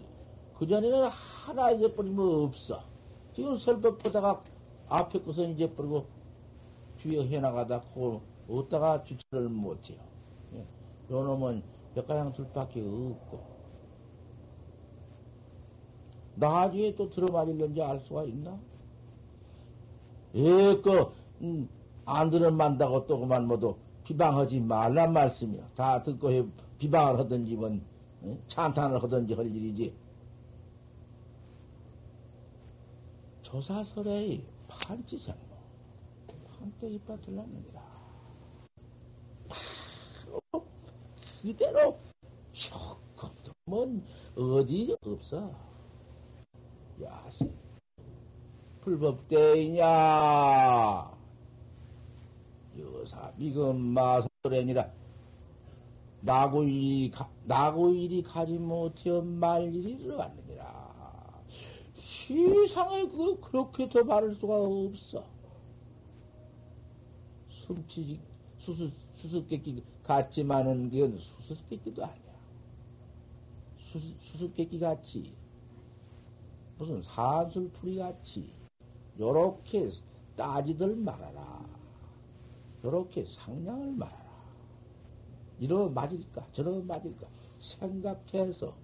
그전에는 0.55 1.07
하나 1.09 1.71
잊어버리면 1.71 2.43
없어. 2.45 2.83
지금 3.33 3.55
설법하다가 3.55 4.43
앞에 4.87 5.21
것은 5.21 5.51
잊어버리고, 5.51 6.05
뒤에 6.97 7.27
해나가다, 7.27 7.81
고, 7.81 8.21
어디다가 8.47 9.03
주체를 9.03 9.49
못해요. 9.49 10.10
예. 11.11 11.13
요 11.13 11.23
놈은 11.23 11.61
몇가량 11.95 12.33
둘밖에 12.33 12.79
없고, 12.81 13.51
나중에 16.35 16.95
또 16.95 17.09
들어맞을는지 17.09 17.81
알 17.81 17.99
수가 17.99 18.23
있나? 18.23 18.57
예, 20.35 20.81
그, 20.81 21.13
음, 21.41 21.69
안 22.05 22.29
들어만다고 22.29 23.05
또 23.05 23.19
그만 23.19 23.45
모두 23.45 23.75
비방하지 24.05 24.61
말란 24.61 25.11
말씀이요. 25.13 25.63
다 25.75 26.01
듣고 26.01 26.29
비방을 26.77 27.19
하든지, 27.19 27.55
뭐, 27.55 27.69
예? 28.23 28.37
찬탄을 28.47 29.03
하든지 29.03 29.33
할 29.33 29.45
일이지. 29.45 29.93
조사설의 33.41 34.45
판지생모, 34.69 35.39
판때 36.57 36.89
이빨 36.89 37.19
들렀느니라. 37.21 37.90
그대로 41.41 41.97
조금도 42.51 43.51
뭔 43.65 44.05
어디 44.35 44.95
없어. 45.03 45.51
야, 47.01 47.29
불법대이냐? 48.81 49.83
여사 52.77 53.33
미금 53.37 53.93
마소래니라 53.93 54.91
나고일이 56.21 57.11
나고일이 57.45 58.21
가지 58.21 58.53
못해 58.53 59.09
말일이 59.19 59.97
들어갔느니라. 59.97 61.41
세상에 61.95 63.07
그 63.07 63.39
그렇게 63.39 63.89
더 63.89 64.03
바를 64.03 64.35
수가 64.35 64.55
없어. 64.55 65.25
숨치지 67.49 68.19
수수 68.59 68.91
수수께끼 69.15 69.83
같지만은 70.03 70.89
그건 70.89 71.17
수수께끼도 71.17 72.03
아니야. 72.03 72.31
수수, 73.77 74.13
수수께끼 74.21 74.79
같이 74.79 75.33
무슨 76.77 77.01
산술풀이 77.01 77.97
같이 77.97 78.53
요렇게 79.19 79.89
따지들 80.35 80.95
말아라. 80.95 81.65
요렇게 82.83 83.25
상냥을 83.25 83.91
말아라. 83.91 84.21
이러 85.59 85.89
맞을까 85.89 86.47
저러 86.51 86.81
맞을까 86.81 87.27
생각해서 87.59 88.75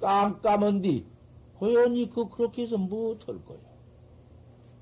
깜깜한 0.00 0.82
뒤 0.82 1.04
고연히 1.54 2.08
그 2.10 2.28
그렇게 2.28 2.62
해서 2.62 2.78
못할 2.78 3.44
거야. 3.44 3.58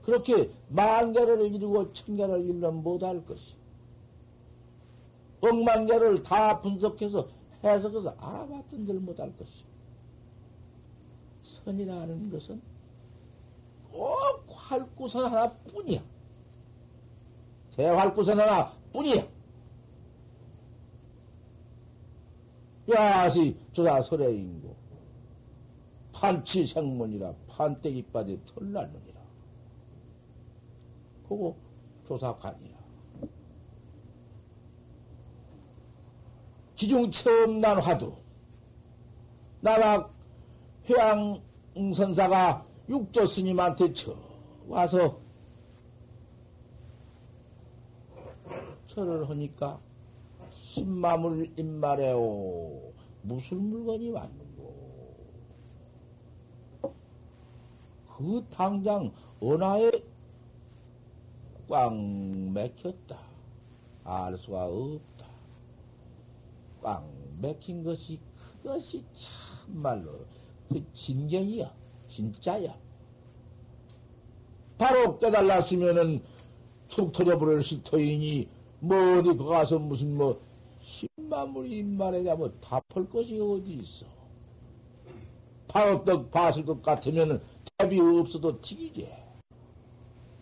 그렇게 0.03 0.51
만 0.69 1.13
개를 1.13 1.55
이루고 1.55 1.93
천 1.93 2.17
개를 2.17 2.45
일면 2.45 2.83
못할 2.83 3.25
것이. 3.25 3.62
억만 5.43 5.87
개를 5.87 6.23
다 6.23 6.61
분석해서 6.61 7.29
해석해서 7.65 8.11
알아봤던 8.19 8.87
들 8.87 8.95
못할 9.01 9.37
것이. 9.37 9.65
선이라는 11.43 12.31
것은 12.31 12.61
꼭 13.91 14.45
활구선 14.49 15.27
하나뿐이야. 15.27 16.03
대활구선 17.77 18.41
하나뿐이야. 18.41 19.27
야시 22.89 23.57
조사 23.71 24.03
설해인고 24.03 24.75
판치 26.13 26.67
생문이라 26.67 27.33
판때기 27.49 28.03
빠져 28.13 28.37
털났느니라. 28.47 29.21
그거 31.29 31.55
조사관이야. 32.07 32.72
기중 36.83 37.13
처음 37.13 37.61
난 37.61 37.79
화두 37.79 38.13
나라 39.61 40.11
회양선사가 40.85 42.67
육조 42.89 43.25
스님한테 43.25 43.93
쳐 43.93 44.17
와서 44.67 45.21
절을 48.89 49.31
하니까 49.31 49.79
신마물 50.51 51.53
입말해오 51.57 52.93
무슨 53.23 53.59
물건이 53.59 54.11
왔는고. 54.11 54.75
그 58.09 58.45
당장 58.51 59.13
은하에 59.41 59.89
꽉 61.69 61.95
맥혔다. 61.95 63.21
알 64.03 64.37
수가 64.37 64.65
없다 64.67 65.12
꽉 66.83 67.05
맥힌 67.41 67.83
것이 67.83 68.19
그것이 68.63 69.05
참말로 69.15 70.27
그 70.69 70.85
진경이야 70.93 71.73
진짜야 72.09 72.77
바로 74.79 75.19
깨달았으면은 75.19 76.23
툭 76.89 77.13
터져버릴 77.13 77.63
시 77.63 77.83
터이니 77.83 78.49
뭐 78.81 79.19
어디 79.19 79.37
거 79.37 79.45
가서 79.45 79.79
무슨 79.79 80.17
뭐 80.17 80.41
십만물이 80.81 81.79
입만에냐 81.79 82.35
뭐 82.35 82.53
답할 82.61 83.09
것이 83.09 83.41
어디 83.41 83.75
있어. 83.75 84.05
파업떡 85.69 86.31
봤을 86.31 86.65
것 86.67 86.83
같으면은 86.83 87.41
답이 87.79 88.01
없어도 88.01 88.61
튀기지. 88.61 89.09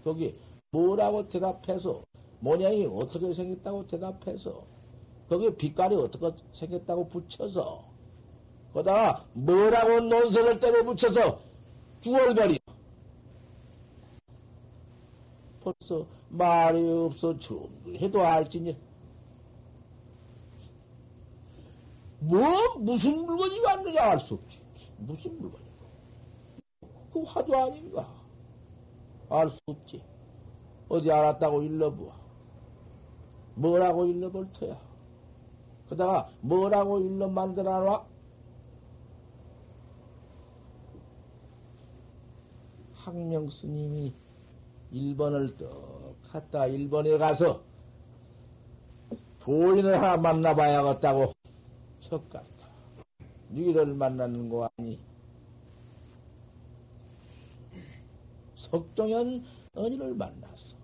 거기 0.03 0.35
뭐라고 0.71 1.29
대답해서 1.29 2.03
모양이 2.41 2.87
어떻게 2.87 3.33
생겼다고 3.33 3.87
대답해서 3.87 4.65
거기 5.31 5.55
빛깔이 5.55 5.95
어떻게 5.95 6.33
생겼다고 6.53 7.09
붙여서 7.09 7.85
거다가 8.75 9.25
뭐라고 9.33 10.01
논설을 10.01 10.59
때려 10.59 10.83
붙여서 10.83 11.41
주얼거리 12.01 12.59
벌써 15.61 16.05
말이 16.31 16.83
없어 16.91 17.39
좀 17.39 17.69
해도 17.95 18.23
알지니. 18.23 18.77
뭐 22.19 22.77
무슨 22.79 23.25
물건이 23.25 23.61
왔느냐 23.61 24.03
알 24.03 24.21
수 24.21 24.35
없지. 24.35 24.61
무슨 24.99 25.39
물건이고 25.39 25.71
그 27.13 27.23
화두 27.23 27.55
아닌가. 27.55 28.13
알 29.29 29.49
수 29.49 29.61
없지. 29.67 30.03
어디 30.89 31.13
알았다고 31.13 31.63
일러보아. 31.63 32.19
뭐라고 33.55 34.07
일러볼 34.07 34.53
터야 34.53 34.90
그다가 35.91 36.31
뭐라고 36.41 37.01
일러 37.01 37.29
만들어 37.29 37.81
놔 37.81 38.07
학명 42.95 43.51
스님이 43.51 44.15
1번을 44.93 45.59
떡 45.59 46.17
갔다 46.23 46.61
1번에 46.61 47.19
가서 47.19 47.63
도인을 49.41 49.97
하나 49.97 50.17
만나봐야겠다고 50.17 51.33
척 51.99 52.31
갔다. 52.31 52.69
누기를 53.49 53.87
만나는 53.95 54.49
거 54.49 54.71
아니? 54.77 55.01
석종현 58.55 59.45
언니를 59.75 60.15
만났어. 60.15 60.77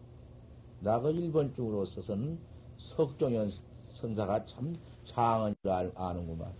나그 0.80 1.12
1번 1.12 1.54
쪽으로 1.54 1.84
서서는 1.84 2.38
석종현 2.78 3.50
선사가 3.90 4.46
참 4.46 4.74
줄 5.62 5.92
아는구만. 5.94 6.52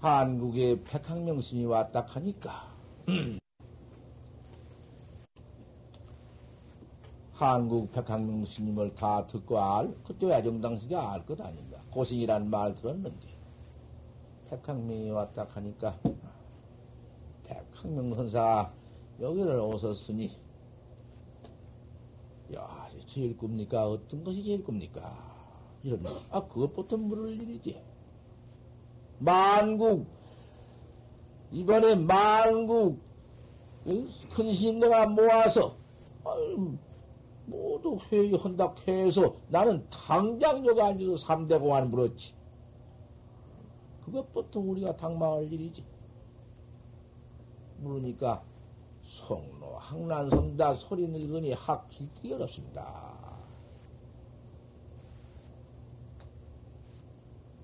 한국에 0.00 0.82
백학명 0.84 1.40
스님이 1.42 1.66
왔다 1.66 2.00
하니까 2.00 2.72
한국 7.40 7.90
백학명 7.90 8.44
스님을 8.44 8.94
다 8.94 9.26
듣고 9.26 9.58
알, 9.58 9.94
그때 10.04 10.28
야정당식이 10.28 10.94
알 10.94 11.24
것 11.24 11.40
아닌가. 11.40 11.80
고승이란 11.90 12.50
말 12.50 12.74
들었는데. 12.74 13.28
백학명이 14.50 15.10
왔다 15.10 15.46
하니까, 15.48 15.98
백학명 17.44 18.14
선사가 18.14 18.74
여기를 19.20 19.58
오셨으니, 19.58 20.36
야, 22.54 22.89
제일 23.10 23.36
겁니까? 23.36 23.88
어떤 23.88 24.22
것이 24.22 24.44
제일 24.44 24.62
겁니까? 24.62 25.18
이러면, 25.82 26.20
아, 26.30 26.46
그것부터 26.46 26.96
물을 26.96 27.40
일이지. 27.40 27.82
만국, 29.18 30.06
이번에 31.50 31.96
만국, 31.96 33.00
큰 33.84 34.54
스님들아 34.54 35.06
모아서, 35.08 35.76
모두 37.46 37.98
회의한다 38.12 38.74
해서 38.86 39.36
나는 39.48 39.84
당장 39.90 40.64
여기 40.64 40.80
앉아서 40.80 41.16
삼대 41.16 41.58
공안 41.58 41.90
물었지. 41.90 42.32
그것부터 44.04 44.60
우리가 44.60 44.96
당망할 44.96 45.52
일이지. 45.52 45.84
물으니까 47.78 48.44
성로 49.10 49.76
항난성다 49.78 50.74
소리 50.76 51.08
늙으니 51.08 51.52
학 51.52 51.88
길기 51.90 52.32
어렵습니다. 52.32 53.12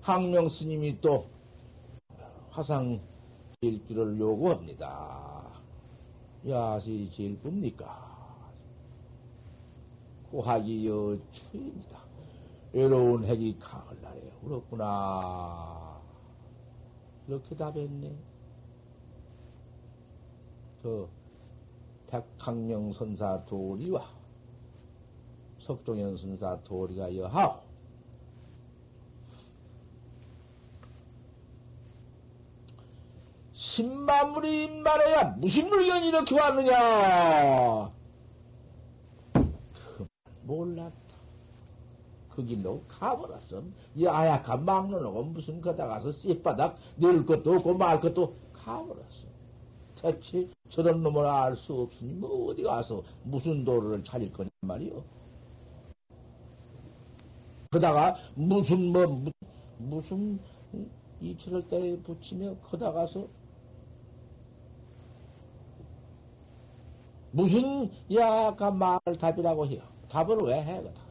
항명 0.01 0.49
스님이 0.49 0.99
또 0.99 1.29
화상 2.49 2.99
일기를 3.61 4.19
요구합니다. 4.19 5.61
야시 6.47 7.09
제일 7.13 7.39
굽니까? 7.41 8.51
고하기 10.31 10.87
여추입니다. 10.87 11.99
외로운 12.73 13.23
핵이 13.23 13.57
가을 13.59 14.01
날에 14.01 14.31
울었구나. 14.43 16.01
이렇게 17.27 17.55
답했네. 17.55 18.15
저 20.83 21.09
백학령 22.07 22.93
선사 22.93 23.43
도리와 23.45 24.09
석종현 25.59 26.17
선사 26.17 26.57
도리가 26.63 27.15
여하오. 27.15 27.67
신마물이 33.51 34.81
말해야 34.81 35.23
무슨 35.37 35.67
물건이 35.67 36.07
이렇게 36.07 36.39
왔느냐? 36.39 37.91
그, 39.33 40.07
몰랐다. 40.43 40.95
그 42.29 42.45
길로 42.45 42.83
가버렸음. 42.87 43.73
이 43.95 44.07
아약한 44.07 44.63
막론하고 44.63 45.23
무슨 45.23 45.59
거다 45.59 45.87
가서 45.87 46.11
씨바닥 46.11 46.77
늘 46.97 47.25
것도 47.25 47.55
없고 47.55 47.73
말 47.73 47.99
것도 47.99 48.35
가버렸음. 48.53 49.27
대체 49.95 50.47
저런 50.69 51.01
놈을 51.03 51.25
알 51.25 51.55
수 51.55 51.73
없으니 51.81 52.13
뭐 52.13 52.51
어디 52.51 52.63
가서 52.63 53.03
무슨 53.23 53.63
도로를 53.63 54.03
찾을 54.03 54.31
거냐 54.31 54.49
말이요. 54.61 55.03
그다가 57.71 58.15
무슨 58.35 58.91
뭐 58.91 59.23
무슨 59.77 60.39
이철을 61.21 61.67
때에 61.67 61.97
붙이며 61.97 62.55
거다 62.57 62.91
가서 62.91 63.27
무슨 67.31 67.89
약간 68.11 68.77
말 68.77 68.99
답이라고 69.19 69.65
해요. 69.67 69.81
답을 70.09 70.37
왜 70.43 70.61
해, 70.63 70.81
그다. 70.81 71.01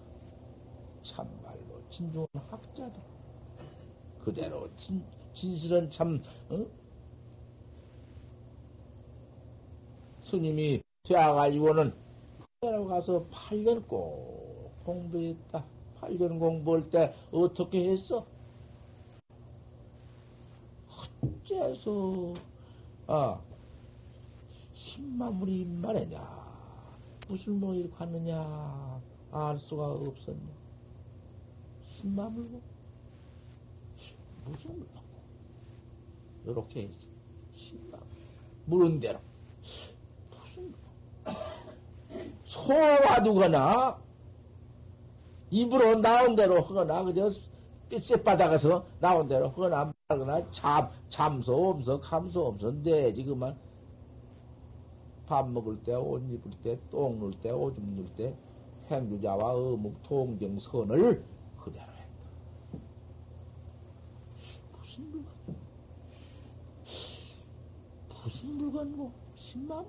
참말로 1.02 1.82
진중한 1.90 2.28
학자다. 2.50 3.00
그대로 4.24 4.68
진, 4.76 5.04
진실은 5.32 5.90
참, 5.90 6.22
어? 6.50 6.66
스님이 10.26 10.82
되어가지고는 11.04 11.94
그대로 12.60 12.86
가서 12.88 13.24
8년 13.30 13.86
꼭 13.86 14.72
공부했다. 14.84 15.64
8년 16.00 16.40
공부할 16.40 16.90
때 16.90 17.14
어떻게 17.30 17.90
했어? 17.90 18.26
어째서, 21.22 22.34
아, 23.06 23.40
신마물이 24.72 25.64
말이냐? 25.64 26.46
무슨 27.28 27.60
뭐 27.60 27.72
이렇게 27.74 27.94
갔느냐? 27.94 29.00
알 29.30 29.58
수가 29.60 29.92
없었냐? 29.92 30.56
신마물고? 31.88 32.60
무슨 34.44 34.76
물고? 34.76 35.00
요렇게 36.46 36.88
했어. 36.88 37.08
신마물. 37.54 38.06
물은 38.66 39.00
대로. 39.00 39.20
무슨 40.30 40.72
소화두거나, 42.56 43.98
입으로 45.50 45.96
나온 46.00 46.34
대로 46.34 46.60
하거나, 46.62 47.04
그저 47.04 47.30
쌔바닥에서 47.90 48.84
나온 48.98 49.28
대로 49.28 49.48
하거나, 49.48 49.92
말거나, 50.08 50.50
참, 50.50 50.90
참소, 51.08 51.70
엄서, 51.70 52.00
감소, 52.00 52.46
엄서, 52.46 52.72
내지, 52.82 53.24
그만. 53.24 53.56
밥 55.26 55.48
먹을 55.50 55.82
때, 55.82 55.94
옷 55.94 56.22
입을 56.30 56.52
때, 56.62 56.78
똥눌 56.90 57.32
때, 57.40 57.50
오줌 57.50 57.96
눌 57.96 58.08
때, 58.14 58.34
행주자와 58.90 59.54
어묵 59.54 60.02
통정 60.04 60.58
선을 60.58 61.24
그대로 61.56 61.82
했다. 61.82 62.80
무슨 64.78 65.10
물건? 65.10 65.26
무슨 68.24 68.56
물건고? 68.56 69.12
신만 69.34 69.84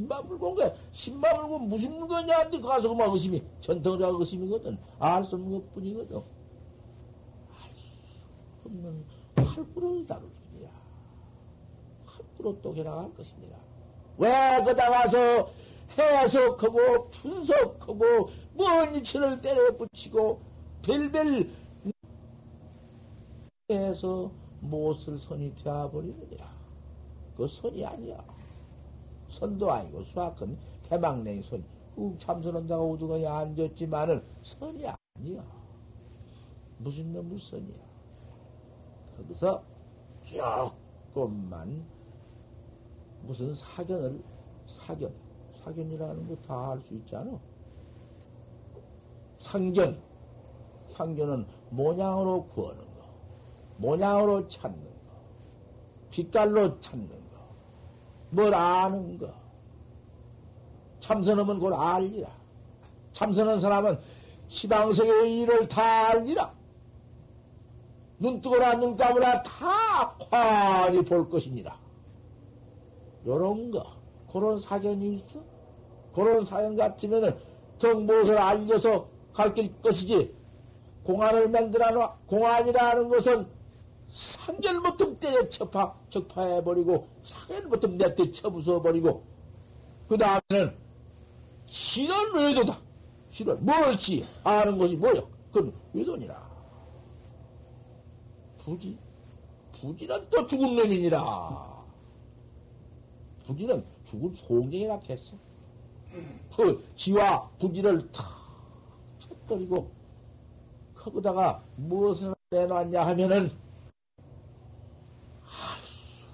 물건게 0.00 0.74
신만 0.92 1.34
물건 1.40 1.68
무슨 1.68 1.98
물건이냐? 1.98 2.38
한데 2.38 2.60
가서 2.60 2.88
그만 2.88 3.10
의심이 3.10 3.42
전통자 3.60 4.06
의심이거든. 4.08 4.78
알 4.98 5.24
수 5.24 5.36
없는 5.36 5.52
것 5.52 5.74
뿐이거든. 5.74 6.16
알 6.16 7.70
수 7.74 7.90
없는 8.66 9.04
활구를 9.36 10.06
다룰 10.06 10.28
것입니다. 10.30 10.70
활구로 12.06 12.60
또 12.62 12.74
해나갈 12.74 13.12
것입니다. 13.14 13.56
왜 14.18 14.28
거다 14.64 14.90
가서 14.90 15.50
해석하고 15.98 17.10
분석하고 17.10 18.30
먼 18.54 18.94
이치를 18.96 19.40
때려 19.40 19.74
붙이고 19.76 20.40
별별 20.82 21.48
해서 23.70 24.30
못을 24.60 25.18
선이 25.18 25.54
되어버리느니라. 25.56 26.46
그 27.36 27.46
선이 27.46 27.84
아니야. 27.84 28.24
선도 29.28 29.70
아니고 29.70 30.02
수학은 30.04 30.58
개망냉이 30.84 31.42
선. 31.42 31.64
욱 31.96 32.18
참선한다가 32.20 32.82
오두가에 32.82 33.26
앉았지만은 33.26 34.22
선이 34.42 34.84
아니야. 35.18 35.44
무슨 36.78 37.12
놈의 37.12 37.38
선이야. 37.38 37.76
거기서 39.16 39.64
조금만 40.22 41.86
무슨 43.22 43.54
사견을, 43.54 44.22
사견, 44.66 45.14
사견이라는 45.64 46.28
거 46.28 46.36
다 46.42 46.70
할 46.70 46.80
수 46.82 46.94
있잖아. 46.94 47.40
상견, 49.40 50.02
상견은 50.90 51.46
모양으로 51.70 52.46
구하는 52.48 52.80
거, 52.94 53.08
모양으로 53.78 54.48
찾는 54.48 54.84
거, 54.84 54.90
빛깔로 56.10 56.78
찾는 56.80 57.08
거, 57.08 57.15
뭘 58.30 58.54
아는 58.54 59.18
거. 59.18 59.32
참선하면 61.00 61.58
그걸 61.58 61.74
알리라. 61.74 62.28
참선한 63.12 63.60
사람은 63.60 63.98
시방석의 64.48 65.40
일을 65.40 65.68
다 65.68 66.08
알리라. 66.10 66.52
눈 68.18 68.40
뜨거나 68.40 68.76
눈 68.76 68.96
감으나 68.96 69.42
다 69.42 70.16
환히 70.30 71.02
볼 71.04 71.28
것이니라. 71.28 71.78
요런 73.26 73.70
거, 73.70 73.84
그런 74.32 74.60
사견이 74.60 75.14
있어? 75.14 75.40
그런 76.14 76.44
사견 76.44 76.76
같으면은 76.76 77.36
더 77.78 77.94
무엇을 77.94 78.38
알려서 78.38 79.08
가르칠 79.34 79.74
것이지. 79.82 80.34
공안을 81.04 81.48
만들어 81.50 81.90
놔. 81.90 82.16
공안이라는 82.26 83.08
것은 83.08 83.46
상견부터 84.16 85.18
때려 85.18 85.46
척파, 85.48 85.94
척파해버리고, 86.08 87.06
사견부터 87.22 87.88
내때 87.88 88.30
쳐부숴버리고, 88.30 89.22
그 90.08 90.16
다음에는 90.16 90.76
실은 91.66 92.34
외도다. 92.34 92.80
실은 93.30 93.56
뭘지 93.62 94.24
아는 94.42 94.78
것이 94.78 94.96
뭐요? 94.96 95.28
그건 95.52 95.72
외도니라. 95.92 96.46
부지. 98.58 98.98
부지는 99.80 100.26
또 100.30 100.46
죽은 100.46 100.74
놈이니라. 100.76 101.84
부지는 103.46 103.84
죽은 104.06 104.34
송경이라 104.34 104.98
했어. 105.10 105.36
그 106.56 106.82
지와 106.96 107.50
부지를 107.58 108.10
탁 108.10 108.24
쳐버리고 109.18 109.90
거기다가 110.94 111.62
무엇을 111.76 112.34
내놨냐 112.50 113.06
하면은 113.08 113.50
할 115.42 115.80
수 115.82 116.24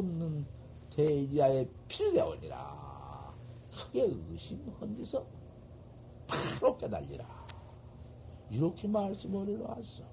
없는 0.00 0.46
대지하에 0.90 1.66
필요하니라. 1.88 3.34
크게 3.74 4.02
의심한 4.30 4.94
데서 4.96 5.24
바로 6.26 6.76
깨달리라. 6.76 7.26
이렇게 8.50 8.86
말씀을 8.86 9.48
해놨어. 9.48 10.04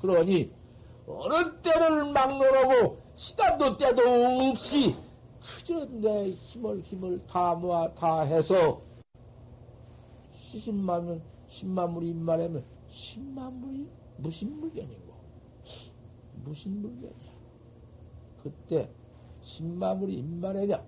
그러니 0.00 0.52
어느 1.06 1.62
때를 1.62 2.12
막론하고 2.12 3.00
시간도 3.14 3.76
때도 3.76 4.02
없이 4.50 4.96
그저 5.40 5.86
내 5.86 6.30
힘을 6.30 6.82
힘을 6.82 7.26
다 7.26 7.54
모아 7.54 7.92
다 7.94 8.22
해서 8.22 8.82
시신마면 10.34 11.22
신마물이 11.48 12.10
입말하면 12.10 12.64
신마물이 12.88 13.88
무슨 16.42 16.82
물건이야 16.82 17.29
그때 18.42 18.90
신마물이 19.42 20.14
입말하냐 20.18 20.82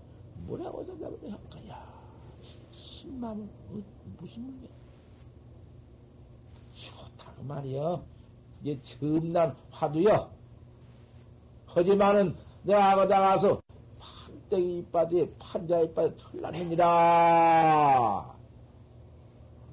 뭐라고 0.46 0.84
대답을 0.86 1.32
할 1.32 1.38
거야 1.50 1.92
신마물 2.70 3.44
어, 3.44 3.82
무슨 4.18 4.42
물건 4.42 4.82
좋다 6.72 7.32
그 7.36 7.42
말이여. 7.42 8.04
이게 8.62 8.80
첨난 8.82 9.54
화두여. 9.70 10.30
하지만은 11.66 12.36
내가 12.62 12.94
거다 12.96 13.20
가서 13.20 13.60
판때기 13.98 14.78
이빠디에 14.78 15.30
판자 15.38 15.80
이빠디에 15.80 16.16
털났느니라. 16.16 16.82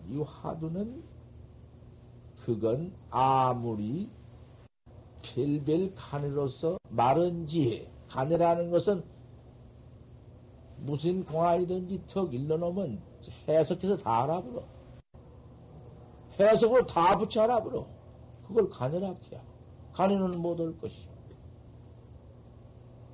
이 0.10 0.18
화두는 0.20 1.04
그건 2.44 2.94
아무리 3.12 4.10
별별 5.22 5.94
간으로서 5.96 6.78
마른 6.90 7.46
지혜, 7.46 7.90
간이라는 8.10 8.72
것은 8.72 9.04
무슨 10.78 11.26
공안이든지 11.26 12.04
턱 12.08 12.34
일러놓으면 12.34 13.02
해석해서 13.48 13.98
다 13.98 14.24
알아버려. 14.24 14.64
해석으로 16.40 16.86
다 16.86 17.18
붙여 17.18 17.44
알아버려. 17.44 17.86
그걸 18.48 18.70
간이라 18.70 19.16
해야. 19.32 19.44
간에는 19.94 20.32
못 20.42 20.60
올 20.60 20.78
것이. 20.80 21.08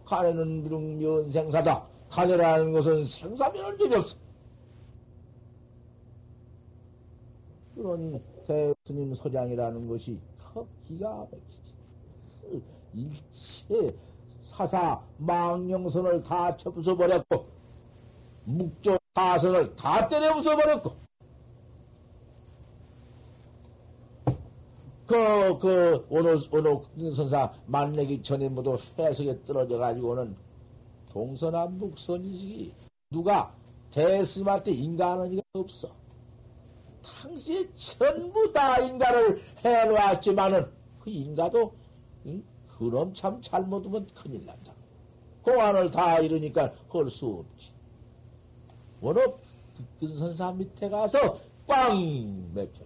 간에는 0.06 0.64
미륵면 0.64 1.32
생사다. 1.32 1.88
간이라는 2.10 2.72
것은 2.72 3.04
생사면은 3.06 3.78
전이 3.78 3.96
없어. 3.96 4.16
그러니 7.76 8.22
대스님 8.48 9.16
소장이라는 9.16 9.88
것이 9.88 10.20
더 10.40 10.66
기가 10.88 11.10
막히지. 11.10 11.55
일체 12.96 13.96
사사 14.44 15.02
망령선을 15.18 16.24
다 16.24 16.56
쳐부숴버렸고 16.58 17.46
묵조 18.46 18.98
사선을 19.14 19.76
다 19.76 20.08
때려 20.08 20.34
부숴버렸고 20.34 21.06
그, 25.08 25.60
그, 25.60 26.06
오노, 26.10 26.36
오노 26.52 27.14
선사 27.14 27.54
만내기 27.68 28.24
전에 28.24 28.50
모두 28.50 28.80
해석에 28.98 29.46
떨어져 29.46 29.78
가지고는 29.78 30.36
동서남 31.10 31.78
북 31.78 32.00
선지식이 32.00 32.74
누가 33.12 33.54
대스님한테 33.92 34.72
인간은 34.72 35.34
이가 35.34 35.42
없어. 35.54 35.90
당시에 37.04 37.70
전부 37.76 38.52
다 38.52 38.80
인간을 38.80 39.42
해놓았지만은 39.64 40.72
그 41.00 41.10
인가도 41.12 41.74
응? 42.26 42.44
그럼 42.78 43.14
참 43.14 43.42
잘못하면 43.42 44.08
큰일 44.14 44.46
난다. 44.46 44.74
공안을 45.44 45.92
다 45.92 46.20
이러니까 46.20 46.74
할 46.90 47.10
수 47.10 47.28
없지. 47.28 47.72
워낙 49.00 49.40
근선사 50.00 50.52
밑에 50.54 50.90
가서 50.90 51.40
꽝 51.68 52.54
맥혔다. 52.54 52.86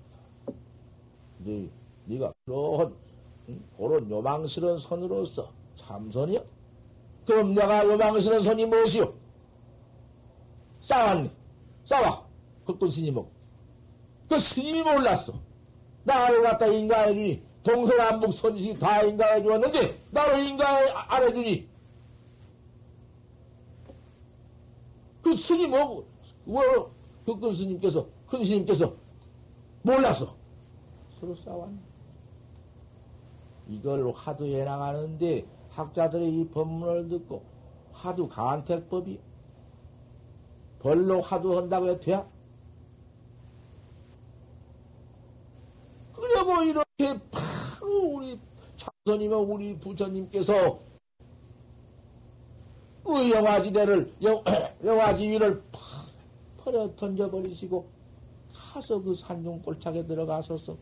네, 1.38 1.70
네가 2.06 2.34
그런 2.46 2.96
응? 3.50 3.64
그런 3.78 4.10
요망스러운 4.10 4.78
선으로서 4.78 5.52
참선이요? 5.76 6.40
그럼 7.26 7.54
내가 7.56 7.86
요망스러운 7.86 8.44
선이 8.44 8.66
무엇이요? 8.68 9.14
싸웠네. 10.82 11.32
싸워. 11.86 12.28
그것도 12.66 12.88
스님하고. 12.88 13.32
그 14.30 14.40
스님이 14.40 14.84
몰랐어. 14.84 15.34
나를 16.04 16.42
갖다 16.44 16.68
인가해주니, 16.68 17.44
동서 17.64 17.96
남북 17.96 18.32
선지식 18.32 18.80
다 18.80 19.04
인가해 19.04 19.42
주었는데, 19.42 20.02
나를 20.12 20.46
인가해 20.46 20.92
안 20.92 21.24
해주니. 21.24 21.68
그 25.22 25.36
스님하고, 25.36 26.08
뭐, 26.46 26.94
그큰 27.26 27.54
스님께서, 27.54 28.08
큰 28.28 28.44
스님께서 28.44 28.96
몰랐어. 29.82 30.36
서로 31.20 31.36
싸웠네. 31.36 31.78
이걸 33.68 34.12
하도 34.16 34.46
해나가는데, 34.46 35.46
학자들의 35.70 36.30
이 36.30 36.48
법문을 36.50 37.10
듣고, 37.10 37.44
하도 37.92 38.28
간택법이, 38.30 39.20
벌로 40.80 41.22
하도 41.22 41.58
한다고 41.58 41.90
해도 41.90 42.00
돼? 42.00 42.26
그래, 46.14 46.42
뭐, 46.42 46.64
이렇게 46.64 46.89
바로 47.32 48.16
우리 48.16 48.40
참선이며 48.76 49.38
우리 49.38 49.78
부처님께서 49.80 50.80
그 53.04 53.32
영화지대를, 53.32 54.14
영, 54.22 54.44
영화지 54.86 55.30
위를 55.30 55.64
퍼려 56.58 56.94
던져버리시고, 56.96 57.88
가서 58.54 59.02
그 59.02 59.16
산중 59.16 59.62
골착에 59.62 60.06
들어가서서, 60.06 60.78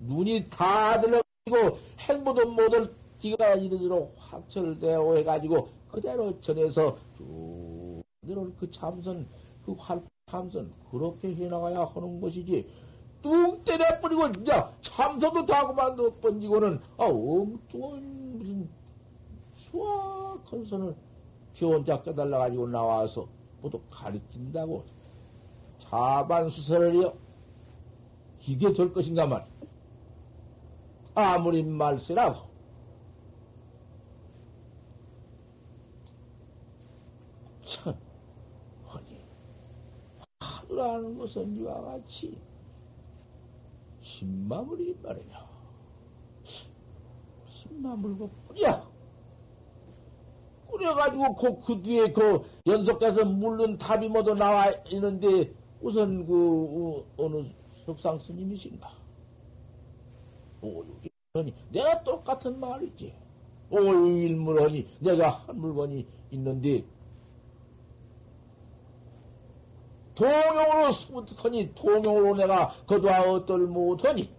눈이 0.00 0.48
다 0.50 1.00
들어가고, 1.00 1.78
행보도 1.98 2.50
못할 2.52 2.92
띠가 3.18 3.54
이르도록 3.54 4.14
확철되어 4.16 5.16
해가지고, 5.16 5.68
그대로 5.90 6.40
전해서 6.40 6.98
쭉, 7.16 8.02
그 8.58 8.70
참선, 8.70 9.26
그 9.64 9.72
활, 9.72 10.00
참선, 10.30 10.72
그렇게 10.90 11.34
해나가야 11.34 11.84
하는 11.84 12.20
것이지, 12.20 12.68
뚝 13.24 13.64
때려버리고, 13.64 14.26
이제 14.26 14.52
참선도 14.82 15.46
다 15.46 15.66
그만둬 15.66 16.12
번지고는, 16.16 16.78
아, 16.98 17.04
엉뚱한 17.06 18.38
무슨 18.38 18.68
수학한 19.56 20.62
선을 20.66 20.94
지 21.54 21.64
혼자 21.64 22.02
깨달아가지고 22.02 22.68
나와서 22.68 23.26
모두 23.62 23.80
가르친다고 23.88 24.84
자반수설을요, 25.78 27.14
이게 28.46 28.70
될 28.74 28.92
것인가 28.92 29.26
말. 29.26 29.46
아무리 31.14 31.62
말세라고. 31.62 32.46
참, 37.64 37.94
아니, 38.90 39.24
하루라는 40.40 41.16
것은 41.16 41.56
이와 41.56 41.80
같이 41.80 42.38
신마물이 44.14 44.96
말이냐. 45.02 45.44
신마물고 47.48 48.30
뿌려. 48.46 48.86
뿌려가지고 50.68 51.34
그, 51.34 51.58
그 51.60 51.82
뒤에 51.82 52.12
그 52.12 52.42
연속해서 52.66 53.24
물른 53.24 53.78
답이 53.78 54.08
모두 54.08 54.34
나와 54.34 54.72
있는데 54.90 55.52
우선 55.80 56.26
그 56.26 57.04
어, 57.16 57.28
느 57.28 57.50
석상 57.84 58.18
스님이신가? 58.18 58.88
오유일문이 60.62 61.54
내가 61.70 62.02
똑같은 62.04 62.58
말이지. 62.60 63.14
오유일문하니 63.70 64.98
내가 65.00 65.30
한 65.30 65.58
물건이 65.58 66.06
있는데 66.30 66.84
동용으로 70.14 70.92
스무트하니 70.92 71.74
동용으로 71.74 72.36
내가 72.36 72.68
거두어 72.86 73.32
어떨 73.32 73.60
못하니 73.60 74.30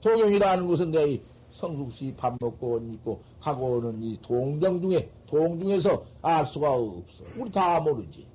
동용이라는 0.00 0.66
것은 0.66 0.90
내 0.90 1.20
성숙시 1.50 2.14
밥 2.16 2.36
먹고 2.40 2.74
옷 2.74 2.92
입고 2.92 3.22
하고 3.40 3.76
오는 3.76 4.02
이 4.02 4.18
동정 4.22 4.80
중에 4.80 5.08
동 5.26 5.58
중에서 5.58 6.04
알 6.22 6.46
수가 6.46 6.72
없어. 6.72 7.24
우리 7.36 7.50
다 7.50 7.80
모르지. 7.80 8.26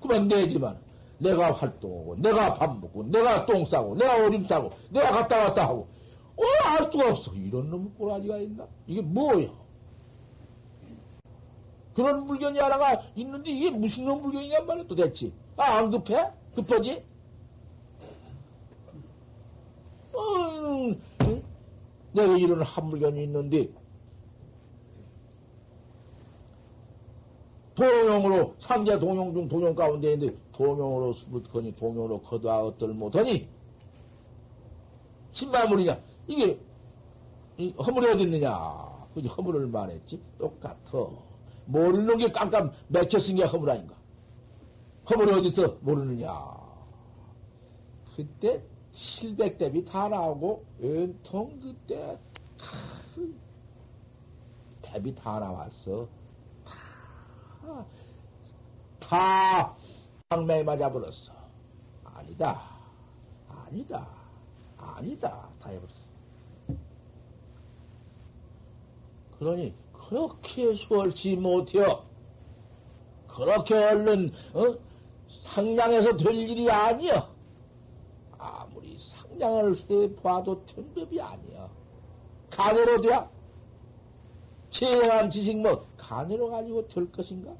그만 0.00 0.28
내지만 0.28 0.78
내가 1.18 1.52
활동하고 1.52 2.16
내가 2.16 2.54
밥 2.54 2.78
먹고 2.80 3.04
내가 3.04 3.46
똥 3.46 3.64
싸고 3.64 3.94
내가 3.94 4.26
오줌 4.26 4.46
싸고 4.46 4.72
내가 4.90 5.10
갔다 5.10 5.38
왔다 5.38 5.68
하고 5.68 5.86
어, 6.36 6.42
알 6.64 6.90
수가 6.90 7.10
없어. 7.10 7.32
이런 7.34 7.70
놈 7.70 7.92
꼬라지가 7.94 8.38
있나? 8.38 8.66
이게 8.86 9.00
뭐야? 9.00 9.48
그런 11.94 12.26
물건이 12.26 12.58
하나가 12.58 13.02
있는데 13.14 13.50
이게 13.50 13.70
무슨 13.70 14.06
놈 14.06 14.22
물건이냔 14.22 14.66
말이야 14.66 14.86
도대체. 14.86 15.30
아, 15.62 15.78
안 15.78 15.90
급해? 15.92 16.28
급하지? 16.56 17.04
어, 20.12 20.88
응? 21.22 21.42
내가 22.12 22.36
이런 22.36 22.62
한 22.62 22.86
물건이 22.86 23.22
있는데, 23.22 23.72
동용으로, 27.76 28.56
상자 28.58 28.98
동용 28.98 29.32
중 29.32 29.48
동용 29.48 29.74
가운데 29.74 30.12
있는데, 30.14 30.36
동용으로 30.50 31.12
수붙거니, 31.12 31.76
동용으로 31.76 32.20
거두어 32.22 32.66
어떨 32.66 32.88
못하니, 32.88 33.48
신마물이냐? 35.30 36.00
이게, 36.26 36.58
허물이 37.78 38.10
어딨느냐? 38.10 39.06
그지, 39.14 39.28
허물을 39.28 39.68
말했지? 39.68 40.20
똑같아. 40.38 41.08
모르는 41.66 42.18
게 42.18 42.32
깜깜 42.32 42.72
맥혔은 42.88 43.36
게 43.36 43.44
허물 43.44 43.70
아닌가? 43.70 44.01
허물이 45.10 45.32
어디서 45.32 45.78
모르느냐. 45.80 46.30
그때 48.14 48.62
700대비 48.92 49.86
다 49.86 50.08
나오고, 50.08 50.64
연통 50.82 51.58
그때, 51.60 52.18
대비 54.80 55.14
다 55.14 55.40
나왔어. 55.40 56.06
다, 57.64 57.86
다, 59.00 59.76
방매에 60.28 60.62
맞아버렸어. 60.62 61.32
아니다. 62.04 62.62
아니다. 63.48 64.08
아니다. 64.76 65.48
다 65.58 65.70
해버렸어. 65.70 66.02
그러니, 69.38 69.74
그렇게 69.92 70.74
수월치 70.76 71.36
못해요. 71.36 72.04
그렇게 73.26 73.74
얼른, 73.74 74.30
어? 74.54 74.91
상냥해서 75.40 76.16
될 76.16 76.34
일이 76.34 76.70
아니여. 76.70 77.32
아무리 78.38 78.98
상냥을 78.98 79.76
해봐도 79.88 80.64
된 80.66 80.92
법이 80.94 81.20
아니여. 81.20 81.70
간으로 82.50 83.00
돼야? 83.00 83.30
최영한 84.70 85.30
지식 85.30 85.58
뭐, 85.58 85.86
간으로 85.96 86.50
가지고 86.50 86.86
될 86.88 87.10
것인가? 87.10 87.54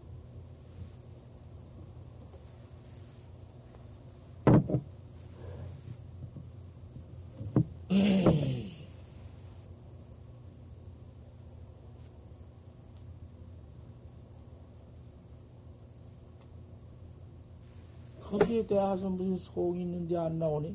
거기에 18.33 18.67
대해서 18.67 19.09
무슨 19.11 19.37
속이 19.37 19.83
있는지 19.83 20.17
안 20.17 20.39
나오니? 20.39 20.75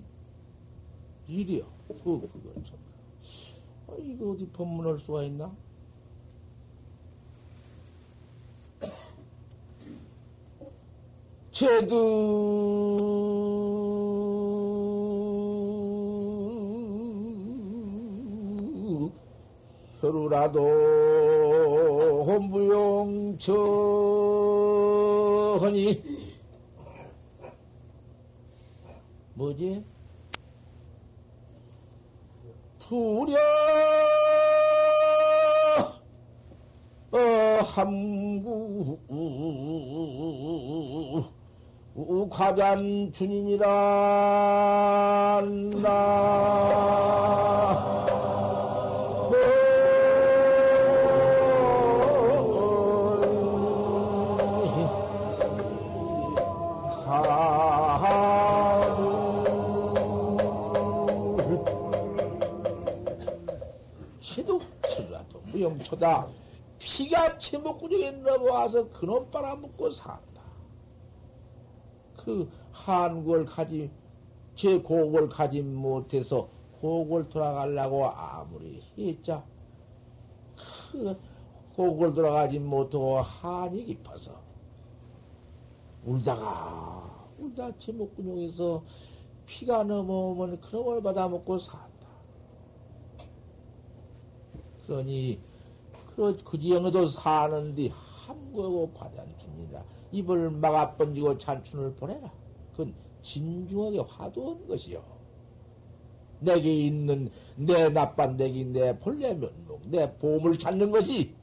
일이요. 1.28 1.66
그, 1.88 1.95
그거 2.03 2.30
참. 2.64 2.78
아, 3.88 3.95
이거 3.99 4.30
어디 4.30 4.47
법문할 4.49 4.99
수가 4.99 5.24
있나? 5.24 5.51
제두 11.51 11.88
혀루라도 19.99 20.60
혼부용 22.24 23.39
처하니 23.39 23.58
뭐지? 29.48 29.84
부려 32.80 33.38
어, 37.12 37.18
함구 37.64 39.00
과잔 42.30 43.12
나 45.82 46.08
초다 65.88 66.28
피가 66.80 67.38
치목구정에 67.38 68.12
넘어와서 68.12 68.90
그놈 68.90 69.32
빨아먹고 69.32 69.90
산다. 69.90 70.42
그 72.18 72.52
한국을 72.74 73.46
가지 73.46 73.90
제 74.54 74.78
고국을 74.80 75.30
가지 75.30 75.62
못해서 75.62 76.50
고국을 76.82 77.30
돌아가려고 77.30 78.06
아무리 78.06 78.84
했자 78.98 79.44
그 80.92 81.18
고국을 81.76 82.14
돌아가지 82.14 82.60
못하고 82.60 83.22
한이 83.22 83.86
깊어서 83.86 84.42
울다가 86.06 87.30
울다 87.40 87.78
제목근육에서 87.80 88.84
피가 89.46 89.84
넘어오면 89.84 90.60
그놈을 90.60 91.02
받아먹고 91.02 91.60
산다. 91.60 91.88
그러니 94.86 95.47
그 96.18 96.57
지형에도 96.57 97.05
사는데 97.05 97.89
함구하고 97.89 98.91
과단춘이라 98.93 99.84
입을 100.11 100.49
막아 100.49 100.95
번지고 100.95 101.38
잔춘을 101.38 101.93
보내라. 101.93 102.32
그건 102.72 102.93
진중하게 103.22 103.99
화두한 103.99 104.68
것이요. 104.68 105.03
내게 106.39 106.74
있는 106.74 107.30
내 107.55 107.89
나빤내기, 107.89 108.65
내 108.65 108.97
본래 108.99 109.34
면목, 109.34 109.82
내 109.89 110.11
보험을 110.18 110.57
찾는 110.57 110.91
것이 110.91 111.34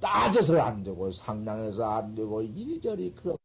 따져서 0.00 0.60
안 0.60 0.82
되고 0.82 1.10
상당해서 1.10 1.84
안 1.84 2.14
되고 2.14 2.42
이리저리 2.42 3.14
그렇게, 3.14 3.42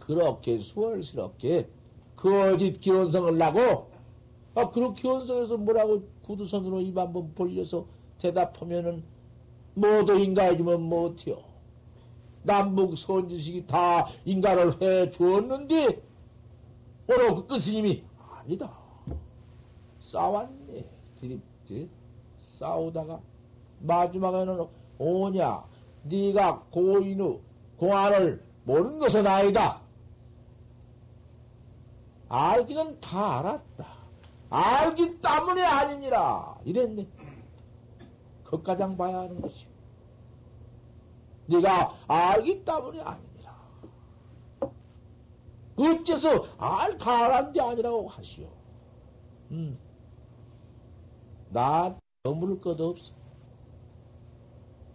그렇게 0.00 0.58
수월스럽게 0.58 1.68
거짓 2.16 2.80
기원성을 2.80 3.38
나고 3.38 3.90
아, 4.56 4.70
그런 4.70 4.94
기원성에서 4.94 5.56
뭐라고 5.56 6.02
구두선으로 6.22 6.80
입 6.80 6.96
한번 6.96 7.34
벌려서 7.34 7.86
대답하면은 8.24 9.04
모두 9.74 10.18
인가해주면 10.18 10.80
못해요. 10.82 11.42
남북 12.42 12.96
선지식이 12.96 13.66
다 13.66 14.06
인가를 14.24 14.80
해 14.80 15.10
주었는데 15.10 16.02
오늘 17.08 17.46
그 17.46 17.58
스님이 17.58 18.02
아니다. 18.18 18.70
싸웠네. 20.00 20.88
드립 21.20 21.42
싸우다가 22.58 23.20
마지막에는 23.80 24.66
오냐 24.98 25.64
네가 26.04 26.60
고인의 26.70 27.40
공안을 27.76 28.42
모르는 28.64 28.98
것은 29.00 29.26
아니다. 29.26 29.80
알기는 32.28 33.00
다 33.00 33.40
알았다. 33.40 33.86
알기 34.48 35.20
때문에 35.20 35.62
아니니라. 35.62 36.58
이랬네. 36.64 37.06
그가장 38.58 38.96
봐야 38.96 39.20
하는 39.20 39.40
것이오. 39.40 39.68
네가 41.46 41.94
알기 42.06 42.64
때문에 42.64 43.00
아니니라. 43.00 43.54
어째서 45.76 46.46
알다 46.58 47.24
알았는 47.24 47.52
게 47.52 47.60
아니라고 47.60 48.08
하시오. 48.08 48.48
음. 49.50 49.78
나 51.50 51.96
머물 52.24 52.60
것 52.60 52.80
없어. 52.80 53.12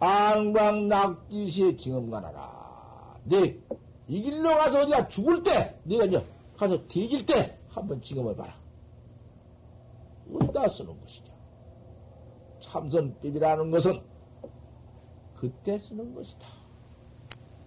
안광 0.00 0.88
낙지시에 0.88 1.76
징험가나라. 1.76 3.18
네, 3.24 3.58
이 4.08 4.22
길로 4.22 4.48
가서 4.48 4.82
어디가 4.82 5.08
죽을 5.08 5.42
때, 5.42 5.78
네가 5.84 6.06
이제 6.06 6.26
가서 6.56 6.86
뒤질 6.88 7.26
때 7.26 7.58
한번 7.68 8.00
징험을 8.00 8.34
봐라. 8.34 8.54
어디다 10.34 10.68
쓰는 10.68 10.98
것이냐. 11.00 11.29
참선법이라는 12.70 13.70
것은 13.72 14.00
그때 15.34 15.78
쓰는 15.78 16.14
것이다. 16.14 16.46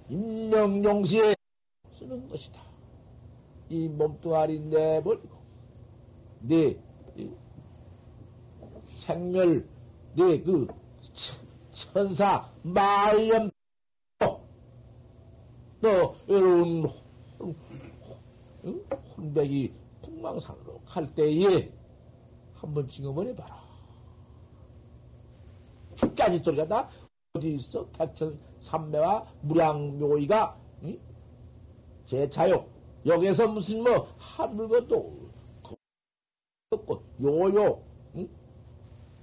임명용시에 0.10 1.36
쓰는 1.92 2.28
것이다. 2.30 2.62
이 3.70 3.90
몸뚱아리 3.90 4.60
내버리고, 4.60 5.38
네, 6.42 6.80
생멸, 8.98 9.68
네, 10.16 10.42
그, 10.42 10.68
천사, 11.72 12.50
말년, 12.62 13.52
너, 15.82 16.16
여러분, 16.30 16.90
혼백이 19.18 19.74
풍망산으로 20.02 20.80
갈 20.86 21.14
때에 21.14 21.74
한번 22.54 22.88
징험을 22.88 23.28
해봐라. 23.28 23.63
끝까지 26.10 26.38
소리가 26.40 26.68
다 26.68 26.90
어디 27.34 27.56
있어? 27.56 27.86
백천 27.88 28.38
삼매와 28.62 29.26
무량묘의가 29.42 30.58
응? 30.84 31.00
제 32.06 32.30
자욕 32.30 32.70
여기서 33.06 33.48
무슨 33.48 33.84
뭐한 33.84 34.56
물건도 34.56 35.30
없고 36.72 37.04
요요 37.22 37.82
응? 38.16 38.30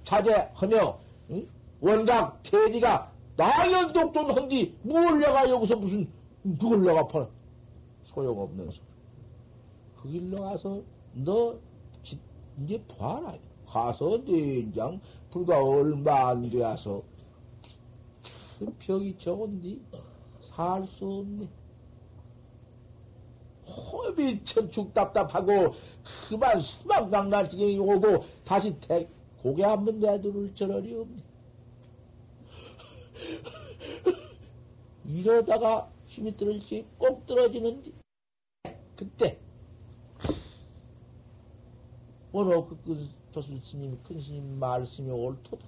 자제하며 0.03 0.99
응? 1.31 1.47
원각 1.79 2.43
태지가 2.43 3.11
나연 3.37 3.93
독존 3.93 4.31
한디 4.31 4.75
뭘 4.83 5.19
내가 5.19 5.49
여기서 5.49 5.77
무슨 5.77 6.07
그걸 6.43 6.83
내가 6.83 7.07
파 7.07 7.27
소용없는 8.05 8.71
소리. 8.71 8.85
그 10.01 10.09
길로 10.09 10.37
가서 10.37 10.81
너 11.13 11.55
이제 12.57 12.81
봐라. 12.97 13.37
가서 13.65 14.21
내장 14.25 14.99
불과 15.31 15.63
얼마 15.63 16.29
안 16.29 16.49
되어서 16.49 17.01
큰 18.59 18.77
벽이 18.79 19.17
적은디 19.17 19.81
살 20.41 20.85
수 20.85 21.05
없네. 21.05 21.47
호흡이 23.65 24.43
천축 24.43 24.93
답답하고 24.93 25.73
그만 26.27 26.59
수박강날 26.59 27.47
지경이 27.49 27.79
오고 27.79 28.25
다시 28.43 28.77
대, 28.81 29.07
고개 29.41 29.63
한 29.63 29.85
번 29.85 29.99
내두를 29.99 30.53
저럴이 30.53 30.93
없네. 30.93 31.23
이러다가 35.05 35.89
힘이 36.05 36.35
떨어지지 36.35 36.85
꼭 36.97 37.25
떨어지는데 37.25 37.91
그때 38.97 39.39
오늘 42.33 42.65
그, 42.67 42.77
그 42.83 43.09
조술 43.31 43.59
스님 43.61 44.01
큰 44.03 44.19
스님 44.19 44.59
말씀이 44.59 45.09
옳도다. 45.09 45.65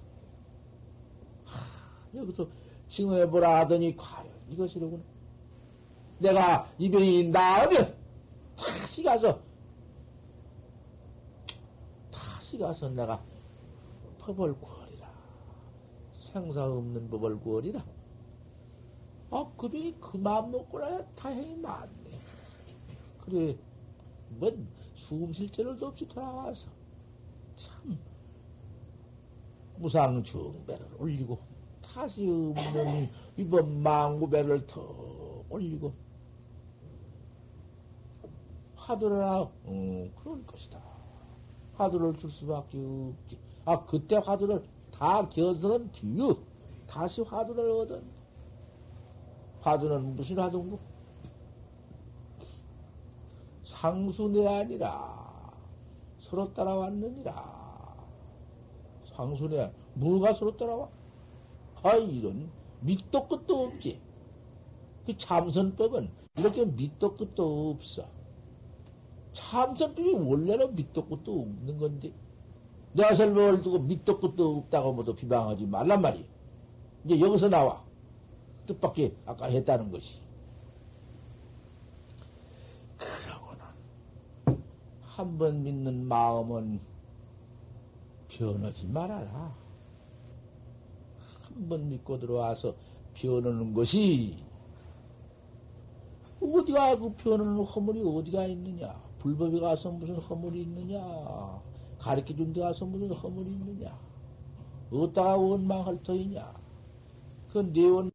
하, 1.44 2.18
여기서 2.18 2.46
징해보라 2.88 3.60
하더니 3.60 3.96
과연 3.96 4.30
이것이로구나. 4.50 5.02
내가 6.18 6.70
이 6.78 6.90
병이 6.90 7.28
나으면 7.28 7.96
다시 8.56 9.02
가서 9.02 9.40
다시 12.10 12.58
가서 12.58 12.88
내가 12.90 13.22
법을 14.18 14.54
구하리라. 14.60 15.10
생사 16.18 16.64
없는 16.64 17.10
법을 17.10 17.40
구하리라. 17.40 17.84
아, 19.30 19.52
그 19.56 19.68
병이 19.68 19.96
그 20.00 20.16
마음 20.16 20.52
먹고 20.52 20.78
나야 20.78 21.04
다행히 21.16 21.56
낫네. 21.56 22.20
그래, 23.24 23.56
뭐, 24.28 24.52
숨쉴 24.94 25.50
겨를도 25.50 25.86
없이 25.86 26.06
돌아와서, 26.06 26.70
참, 27.56 27.98
무상정배를 29.76 30.86
올리고, 30.98 31.38
다시 31.82 32.26
없는 32.26 33.10
이번 33.36 33.82
망구배를 33.82 34.66
더 34.66 35.44
올리고, 35.48 35.92
화두를 38.76 39.16
하라, 39.16 39.50
음, 39.66 40.12
그럴 40.16 40.44
것이다. 40.46 40.78
화두를 41.74 42.16
줄 42.18 42.30
수밖에 42.30 42.78
없지. 42.78 43.38
아, 43.64 43.84
그때 43.84 44.16
화두를 44.16 44.62
다 44.92 45.28
견성한 45.28 45.90
뒤에 45.92 46.34
다시 46.86 47.22
화두를 47.22 47.70
얻은. 47.70 48.02
화두는 49.60 50.16
무슨 50.16 50.38
화두인고? 50.38 50.78
상수내 53.64 54.46
아니라 54.46 55.23
서로 56.24 56.52
따라왔느니라. 56.54 57.64
상수내 59.14 59.72
뭐가 59.94 60.34
서로 60.34 60.56
따라와? 60.56 60.88
아 61.82 61.96
이런 61.96 62.50
밑도 62.80 63.28
끝도 63.28 63.64
없지. 63.64 64.00
그 65.06 65.16
참선법은 65.16 66.10
이렇게 66.36 66.64
밑도 66.64 67.14
끝도 67.14 67.70
없어. 67.70 68.06
참선법이 69.32 70.12
원래는 70.12 70.74
밑도 70.74 71.06
끝도 71.06 71.42
없는 71.42 71.78
건데 71.78 72.12
내가 72.92 73.14
설명을 73.14 73.62
두고 73.62 73.80
밑도 73.80 74.20
끝도 74.20 74.58
없다고 74.58 74.92
모두 74.92 75.14
비방하지 75.14 75.66
말란 75.66 76.00
말이야. 76.00 76.24
이제 77.04 77.20
여기서 77.20 77.48
나와. 77.48 77.84
뜻밖의 78.66 79.14
아까 79.26 79.46
했다는 79.46 79.90
것이. 79.92 80.20
그러고는 82.96 83.60
한 85.16 85.38
번 85.38 85.62
믿는 85.62 86.06
마음은 86.06 86.80
변하지 88.28 88.86
말아라. 88.88 89.54
한 91.54 91.68
번 91.68 91.88
믿고 91.88 92.18
들어와서 92.18 92.74
변하는 93.14 93.72
것이 93.74 94.36
어디가 96.40 96.98
그 96.98 97.12
변하는 97.14 97.62
허물이 97.64 98.02
어디가 98.02 98.46
있느냐? 98.46 99.00
불법에 99.20 99.60
가서 99.60 99.90
무슨 99.92 100.16
허물이 100.16 100.62
있느냐? 100.62 100.98
가르쳐 101.98 102.34
준 102.34 102.52
데 102.52 102.60
가서 102.60 102.84
무슨 102.84 103.12
허물이 103.12 103.52
있느냐? 103.52 103.96
어디다가 104.90 105.36
원망할 105.36 106.02
터이냐? 106.02 106.52
그내 107.52 107.86
원, 107.86 108.10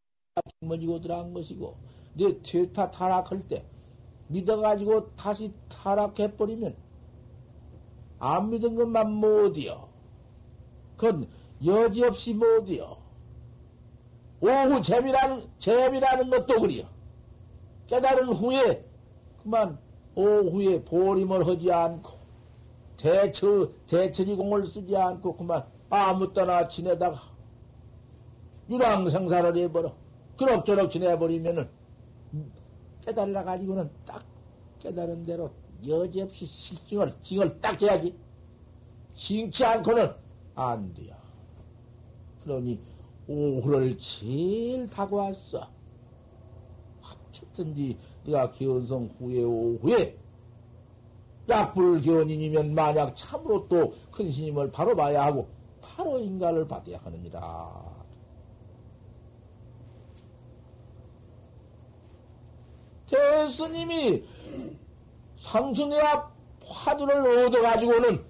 짊어지고 0.62 1.00
들어간 1.02 1.34
것이고, 1.34 1.76
내 2.14 2.42
퇴타 2.42 2.92
타락할 2.92 3.48
때, 3.48 3.66
믿어가지고 4.28 5.16
다시 5.16 5.54
타락해버리면, 5.70 6.76
안 8.20 8.50
믿은 8.50 8.76
것만 8.76 9.12
못이여. 9.12 9.88
그건 10.98 11.28
여지없이 11.66 12.34
못이여. 12.34 12.98
오후 14.42 14.82
재미라는, 14.82 15.48
재미라는 15.58 16.30
것도 16.30 16.62
그리요. 16.62 16.86
깨달은 17.88 18.34
후에, 18.34 18.86
그만, 19.42 19.78
오후에 20.16 20.84
보림을 20.84 21.48
하지 21.48 21.72
않고, 21.72 22.18
대처, 22.98 23.72
대처지공을 23.88 24.66
쓰지 24.66 24.96
않고, 24.96 25.36
그만, 25.36 25.66
아무 25.90 26.34
때나 26.34 26.68
지내다가, 26.68 27.22
유랑생사를 28.70 29.58
해버려. 29.58 29.94
그럭저럭 30.38 30.92
지내버리면은 30.92 31.70
깨달아가지고는 33.06 33.90
딱 34.06 34.24
깨달은 34.80 35.24
대로 35.24 35.52
여지없이 35.88 36.46
실증을, 36.46 37.14
징을 37.22 37.60
딱 37.62 37.82
해야지. 37.82 38.16
징치 39.14 39.64
않고는 39.66 40.14
안 40.56 40.94
돼요. 40.94 41.16
그러니 42.44 42.80
오후를 43.28 43.98
제일 43.98 44.88
타고 44.90 45.18
왔어. 45.18 45.70
어쨌든지 47.02 47.98
네가 48.26 48.52
기원성 48.52 49.16
후에 49.20 49.44
오후에 49.44 50.18
약불견인이면 51.50 52.76
만약 52.76 53.16
참으로 53.16 53.68
또 53.68 53.94
큰 54.12 54.32
스님을 54.32 54.72
바로 54.72 54.96
봐야 54.96 55.24
하고 55.26 55.48
바로 55.82 56.20
인가를 56.20 56.68
받아야 56.68 56.98
하느니라. 57.00 57.90
대스님이 63.08 64.24
상승의 65.40 66.00
화두를 66.64 67.46
얻어가지고는 67.48 68.24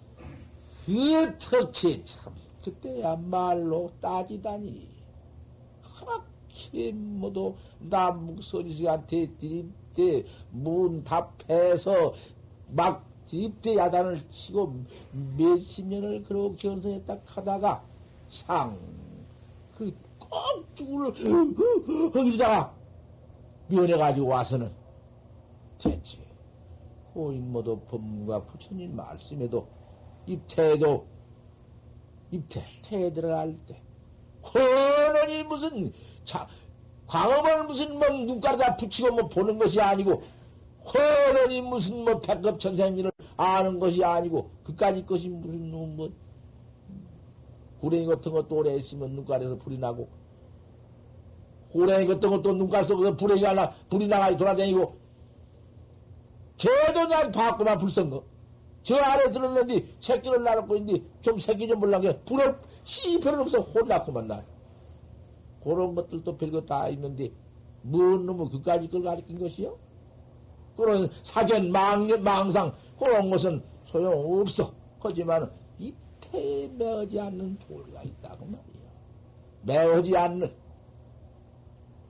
어떻게 0.90 2.04
참 2.04 2.34
그때야말로 2.64 3.92
따지다니 4.02 4.90
그렇게 5.82 6.92
모두 6.92 7.56
남묵선지한테 7.80 9.28
드립대 9.40 10.26
문 10.52 11.04
답해서 11.04 12.14
막 12.70 13.06
드립대 13.26 13.76
야단을 13.76 14.28
치고 14.30 14.86
몇십 15.38 15.86
년을 15.86 16.24
그러고 16.24 16.56
견성했다 16.56 17.18
하다가 17.26 17.84
상그 18.30 19.96
꼭 20.20 20.76
죽을 20.76 21.14
허기다가 22.16 22.74
면해가지고 23.68 24.28
와서는 24.28 24.72
대체 25.78 26.29
고인모도 27.14 27.82
법문과 27.82 28.46
부처님 28.46 28.96
말씀에도 28.96 29.68
입태도 30.26 31.06
입태 32.32 32.64
태에 32.84 33.12
들어갈 33.12 33.58
때 33.66 33.82
허는이 34.54 35.44
무슨 35.44 35.92
자 36.24 36.48
광업을 37.08 37.66
무슨 37.66 37.98
뭐 37.98 38.10
눈가에다 38.10 38.78
붙이고 38.78 39.12
뭐 39.14 39.30
보는 39.30 39.58
것이 39.58 39.82
아니고 39.82 40.22
허는이 40.86 41.62
무슨 41.62 42.04
뭐 42.04 42.22
백급 42.22 42.60
천생민을 42.60 43.12
아는 43.38 43.80
것이 43.80 44.04
아니고 44.04 44.52
그까지 44.64 45.06
것이 45.06 45.30
무슨 45.30 45.72
뭐 45.96 46.12
구랭이 47.82 48.06
같은 48.06 48.32
것도 48.32 48.56
오래 48.56 48.76
있으면 48.76 49.12
눈가에서 49.12 49.58
불이 49.58 49.78
나고 49.78 50.20
호랭이 51.74 52.08
같은 52.08 52.30
것도 52.30 52.54
눈깔 52.54 52.86
속에서 52.86 53.16
불이 53.16 53.42
나가, 53.42 53.74
불이 53.90 54.08
나가 54.08 54.36
돌아다니고, 54.36 54.98
개도 56.60 57.08
그냥 57.08 57.32
봤구만, 57.32 57.78
불선 57.80 58.10
거. 58.10 58.24
저 58.84 58.96
아래 58.98 59.32
들었는데, 59.32 59.96
새끼를 60.02 60.44
낳고 60.44 60.76
있는데, 60.76 61.04
좀 61.22 61.40
새끼 61.40 61.68
좀 61.68 61.80
몰라게, 61.80 62.20
불을, 62.26 62.56
씨, 62.84 63.20
별로 63.20 63.42
없어, 63.42 63.62
혼났구만, 63.62 64.28
나. 64.28 64.44
그런 65.64 65.96
것들도 65.96 66.38
별거 66.38 66.62
다 66.62 66.90
있는데, 66.90 67.32
뭔 67.82 68.26
놈의 68.26 68.50
그까지 68.50 68.90
걸 68.90 69.04
가르친 69.04 69.40
것이요? 69.40 69.78
그런 70.76 71.10
사견, 71.24 71.72
망, 71.72 72.08
망상, 72.24 72.76
그런 73.02 73.30
것은 73.30 73.64
소용없어. 73.86 74.74
하지만, 75.00 75.50
이 75.78 75.94
태에 76.20 76.68
매어지 76.68 77.20
않는 77.20 77.58
도리가 77.60 78.04
있다고 78.04 78.46
말이야. 78.46 78.90
매어지 79.62 80.18
않는, 80.18 80.52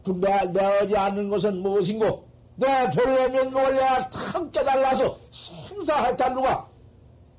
그 0.04 0.12
매, 0.12 0.46
매어지 0.48 0.98
않는 0.98 1.30
것은 1.30 1.62
무엇인고? 1.62 2.29
내 2.60 2.90
보려면 2.90 3.52
놀래야 3.52 4.10
탁 4.10 4.52
깨달아서 4.52 5.18
생사해탈 5.32 6.34
누가? 6.36 6.70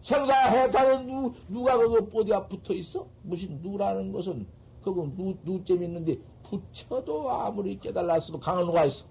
생사해탈은 0.00 1.06
누, 1.06 1.34
누가 1.46 1.76
그거 1.76 2.18
어디가 2.18 2.46
붙어 2.48 2.72
있어? 2.72 3.06
무슨 3.22 3.60
누라는 3.60 4.12
것은 4.12 4.46
그거 4.82 5.06
누, 5.14 5.36
누점 5.44 5.82
있는데 5.82 6.16
붙여도 6.42 7.30
아무리 7.30 7.78
깨달았어도 7.78 8.40
강한 8.40 8.64
누가 8.64 8.86
있어. 8.86 9.04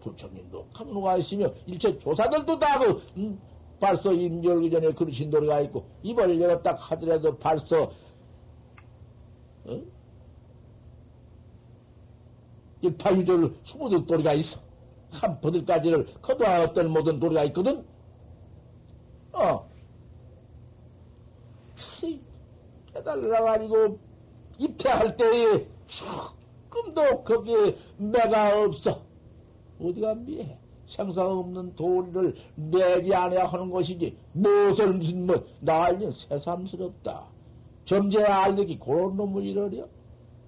부처님도 0.00 0.68
강한 0.72 0.94
누가 0.94 1.16
있으며 1.16 1.50
일체 1.66 1.98
조사들도 1.98 2.56
다그 2.56 3.02
음, 3.16 3.40
벌써 3.80 4.12
임 4.12 4.44
열기 4.44 4.70
전에 4.70 4.92
그러신 4.92 5.30
도리가 5.30 5.62
있고 5.62 5.84
입을 6.04 6.40
열었다 6.40 6.74
하더라도 6.74 7.36
벌써 7.38 7.90
어? 9.64 9.80
일파유절 12.84 13.54
수무득 13.64 14.06
도리가 14.06 14.34
있어. 14.34 14.60
한 15.10 15.40
버들까지를 15.40 16.06
거둬왔던 16.20 16.90
모든 16.90 17.18
도리가 17.18 17.44
있거든. 17.44 17.84
어. 19.32 19.68
깨달아가지고 22.92 23.98
입퇴할 24.58 25.16
때에 25.16 25.66
조금도 25.86 27.24
거기에 27.24 27.76
매가 27.96 28.64
없어. 28.64 29.02
어디가 29.80 30.14
미해? 30.14 30.56
생사 30.86 31.24
없는 31.24 31.74
도리를 31.74 32.36
매지 32.54 33.14
않아야 33.14 33.46
하는 33.46 33.70
것이지. 33.70 34.16
무엇을 34.32 34.92
무슨 34.92 35.26
뭐 35.26 35.44
난리 35.60 36.12
새삼스럽다. 36.12 37.26
점제 37.84 38.22
알력이 38.22 38.78
그런 38.78 39.16
놈을 39.16 39.44
이러려? 39.44 39.86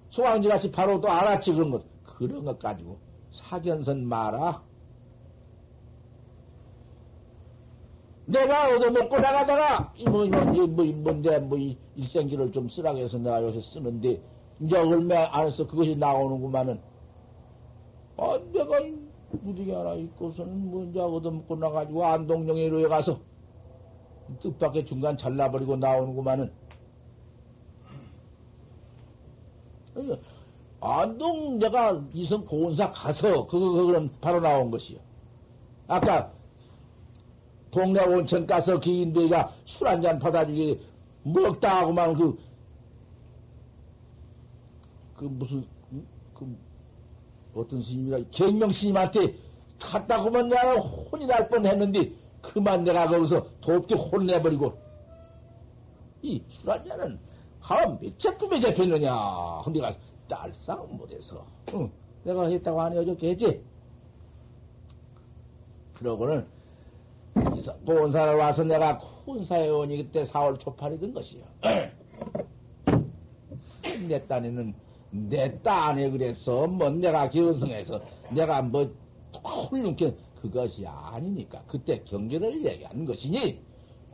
소왕지 0.09 0.47
같이 0.47 0.71
바로 0.71 1.01
또 1.01 1.09
알았지 1.09 1.53
그런 1.53 1.71
것. 1.71 1.83
그런 2.17 2.43
것 2.43 2.57
가지고 2.57 2.97
사견선 3.31 4.07
마라. 4.07 4.63
내가 8.25 8.75
얻어먹고 8.75 9.19
나가다가, 9.19 9.93
뭐, 10.09 10.25
뭐, 10.25 10.67
뭐, 10.67 10.85
뭔데, 10.85 11.39
뭐, 11.39 11.57
일생기를 11.95 12.51
좀 12.51 12.67
쓰라고 12.67 12.97
해서 12.97 13.17
내가 13.19 13.41
요새 13.41 13.61
쓰는데, 13.61 14.21
이제 14.59 14.77
얼마 14.77 15.27
안에서 15.31 15.65
그것이 15.65 15.95
나오는구만은, 15.95 16.81
아, 18.17 18.39
내가 18.51 18.79
무디게 19.29 19.73
하나 19.73 19.93
있고서는 19.93 20.71
뭐, 20.71 20.83
이제 20.85 20.99
얻어먹고 20.99 21.55
나가지고 21.55 22.03
안동령에로 22.03 22.89
가서, 22.89 23.21
뜻밖의 24.41 24.85
중간 24.85 25.15
잘라버리고 25.15 25.77
나오는구만은, 25.77 26.51
안동 30.79 31.57
내가 31.59 32.01
이성 32.13 32.45
고운사 32.45 32.91
가서 32.91 33.47
그거 33.47 33.71
그거는 33.71 34.09
바로 34.21 34.39
나온 34.39 34.69
것이요. 34.71 34.99
아까 35.87 36.31
동네 37.71 38.03
온천 38.03 38.45
가서 38.47 38.79
기인들이가 38.79 39.51
술 39.65 39.87
한 39.87 40.01
잔 40.01 40.19
받아주기 40.19 40.79
먹다 41.23 41.81
하고만 41.81 42.13
그, 42.15 42.37
그 45.15 45.25
무슨, 45.25 45.65
그, 46.33 46.57
어떤 47.55 47.81
스님이라, 47.81 48.19
갱명 48.31 48.71
스님한테 48.71 49.35
갔다고만 49.79 50.47
내가 50.49 50.75
혼이 50.75 51.25
날 51.25 51.49
뻔 51.49 51.65
했는데, 51.65 52.11
그만 52.41 52.83
내가 52.83 53.07
거기서 53.07 53.45
돕게 53.61 53.95
혼내버리고, 53.95 54.77
이 56.21 56.41
술 56.49 56.69
한 56.71 56.85
잔은 56.85 57.19
몇째 57.99 58.33
꿈에 58.37 58.59
잡혔느냐. 58.59 59.61
근데 59.65 59.81
가 59.81 59.93
딸상 60.27 60.97
못해서, 60.97 61.45
응, 61.73 61.91
내가 62.23 62.47
했다고 62.47 62.81
안 62.81 62.93
해어저께 62.93 63.31
했지? 63.31 63.61
그러고는, 65.95 66.45
본사를 67.85 68.35
와서 68.35 68.63
내가 68.63 68.93
혼사에 68.93 69.69
오니 69.69 69.97
그때 69.97 70.23
4월 70.23 70.59
초팔이 70.59 70.99
든 70.99 71.13
것이요. 71.13 71.43
내 74.07 74.25
딴에는 74.25 74.73
내 75.11 75.61
딴에 75.61 76.09
그랬어. 76.09 76.67
뭐 76.67 76.89
내가 76.89 77.29
견성해서 77.29 78.01
내가 78.31 78.61
뭐 78.61 78.89
훌륭게 79.43 80.15
그것이 80.41 80.85
아니니까 80.85 81.63
그때 81.67 82.01
경계를 82.03 82.65
얘기한 82.65 83.05
것이니 83.05 83.61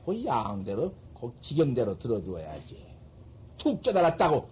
그 0.06 0.26
양대로 0.26 0.94
그 1.20 1.34
지경대로 1.42 1.98
들어줘야지. 2.00 2.86
툭 3.58 3.82
깨달았다고 3.82 4.48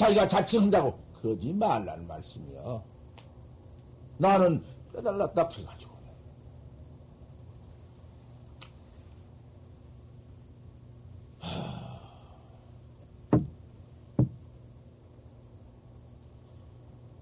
자기가 0.00 0.26
자칭한다고 0.28 0.98
그러지 1.20 1.52
말라는 1.52 2.06
말씀이요. 2.06 2.82
나는 4.16 4.64
깨달았다 4.94 5.50
해가지고. 5.50 5.90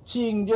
징계 0.05 0.55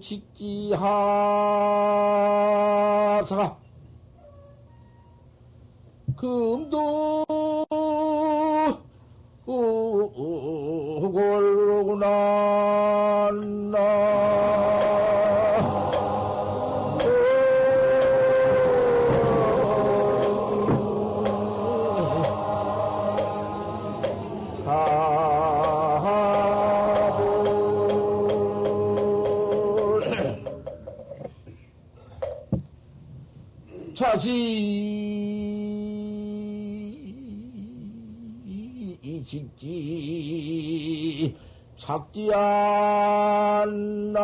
직지하사가 0.00 0.86
금도 6.16 7.24
골로구나? 11.12 12.06
자 13.72 14.25
작지 41.86 42.28
않나 42.34 44.18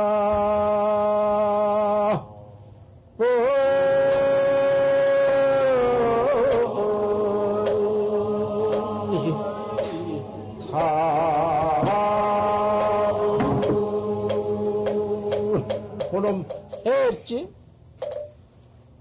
그놈 16.10 16.44
했지? 16.84 17.48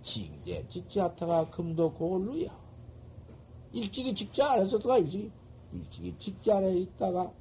징제 0.04 0.68
직지하다가 0.70 1.50
금도 1.50 1.92
고을루야. 1.94 2.56
일찍이 3.74 4.14
직지 4.14 4.44
안에서가 4.44 5.00
일찍이, 5.00 5.32
일찍이 5.74 6.16
직지 6.20 6.52
안에 6.52 6.78
있다가 6.78 7.41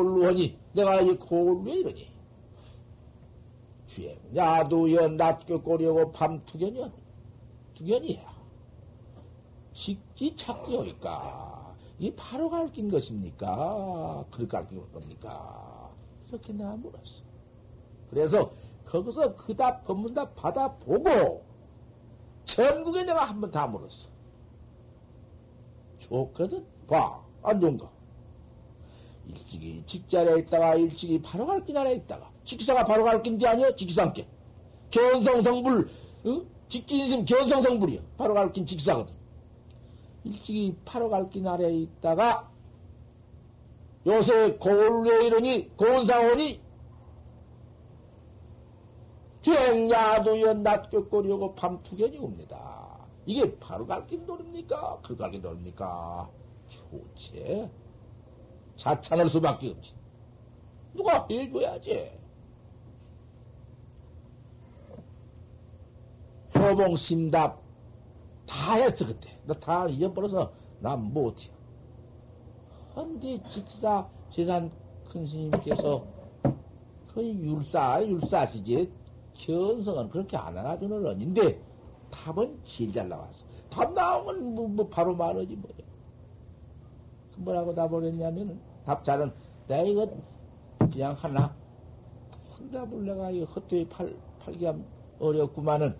고을루하니 0.00 0.58
내가 0.74 1.00
이 1.00 1.16
고을루에 1.16 1.74
이러니. 1.76 2.12
주행, 3.86 4.18
야도여 4.36 5.08
낮게 5.08 5.56
꼬려고 5.56 6.12
밤 6.12 6.44
투견이야. 6.44 6.90
투견이야. 7.74 8.36
직지 9.72 10.36
찾기 10.36 10.76
오니까. 10.76 11.74
이 11.98 12.14
바로 12.14 12.50
갈긴 12.50 12.90
것입니까? 12.90 14.26
그걸 14.30 14.48
갈긴 14.48 14.92
겁니까? 14.92 15.90
이렇게 16.28 16.52
내가 16.52 16.76
물었어. 16.76 17.24
그래서 18.10 18.52
거기서 18.84 19.34
그답 19.36 19.84
법문답 19.84 20.34
받아보고 20.34 21.42
전국에 22.44 23.02
내가 23.04 23.24
한 23.24 23.40
번 23.40 23.50
다 23.50 23.66
물었어. 23.66 24.10
좋거든? 26.00 26.66
봐. 26.86 27.24
안 27.42 27.60
좋은가? 27.60 27.90
일찍이 29.26 29.82
직자리에 29.86 30.38
있다가 30.40 30.74
일찍이 30.76 31.20
바로 31.22 31.46
갈 31.46 31.64
길 31.64 31.76
안에 31.76 31.94
있다가 31.94 32.30
직사가 32.44 32.84
바로 32.84 33.04
갈길이 33.04 33.44
아니야? 33.46 33.74
직사함께. 33.74 34.26
견성성불, 34.90 35.90
응? 36.26 36.46
직진심 36.68 37.24
견성성불이야. 37.24 38.02
바로 38.16 38.34
갈 38.34 38.52
길 38.52 38.64
직사거든. 38.66 39.14
일찍이 40.24 40.76
바로 40.84 41.08
갈 41.08 41.28
길 41.30 41.46
아래 41.48 41.70
있다가 41.72 42.50
요새 44.06 44.56
고을에 44.58 45.26
이러니 45.26 45.76
고은상원이 45.76 46.62
주행야도여 49.42 50.54
낮교꼬리고 50.54 51.54
밤투견이 51.54 52.18
옵니다. 52.18 53.08
이게 53.24 53.58
바로 53.58 53.86
갈긴 53.86 54.26
돌입니까? 54.26 55.00
그 55.02 55.16
갈긴 55.16 55.42
돌입니까? 55.42 56.30
좋지. 56.68 57.68
자찬할 58.76 59.28
수밖에 59.28 59.70
없지. 59.70 59.94
누가 60.94 61.26
해줘야지. 61.28 62.10
효봉 66.54 66.96
심답 66.96 67.60
다 68.46 68.74
했어 68.74 69.06
그때. 69.06 69.38
너다 69.44 69.88
잊어버려서 69.88 70.52
난 70.80 71.12
못해. 71.12 71.50
헌디 72.94 73.42
직사 73.48 74.08
재산 74.30 74.70
큰 75.10 75.26
스님께서 75.26 76.06
거의 77.12 77.38
율사 77.38 78.04
율사시지 78.06 78.90
견성은 79.34 80.08
그렇게 80.08 80.36
안 80.36 80.56
알아주는 80.56 81.06
언인데 81.06 81.60
답은 82.10 82.58
제일 82.64 82.92
잘 82.92 83.08
나왔어. 83.08 83.46
답 83.68 83.92
나오면 83.92 84.54
뭐, 84.54 84.68
뭐 84.68 84.88
바로 84.88 85.14
말하지 85.14 85.56
뭐야. 85.56 85.74
그 87.34 87.40
뭐라고 87.40 87.74
답을 87.74 88.04
했냐면은 88.04 88.58
답 88.86 89.04
잘은 89.04 89.32
내가 89.66 89.82
이거 89.82 90.08
그냥 90.78 91.14
하나 91.14 91.54
답을 92.72 93.04
내가 93.04 93.30
이 93.30 93.42
헛되이 93.42 93.88
팔 93.88 94.16
팔기가 94.38 94.76
어렵구만은 95.18 95.96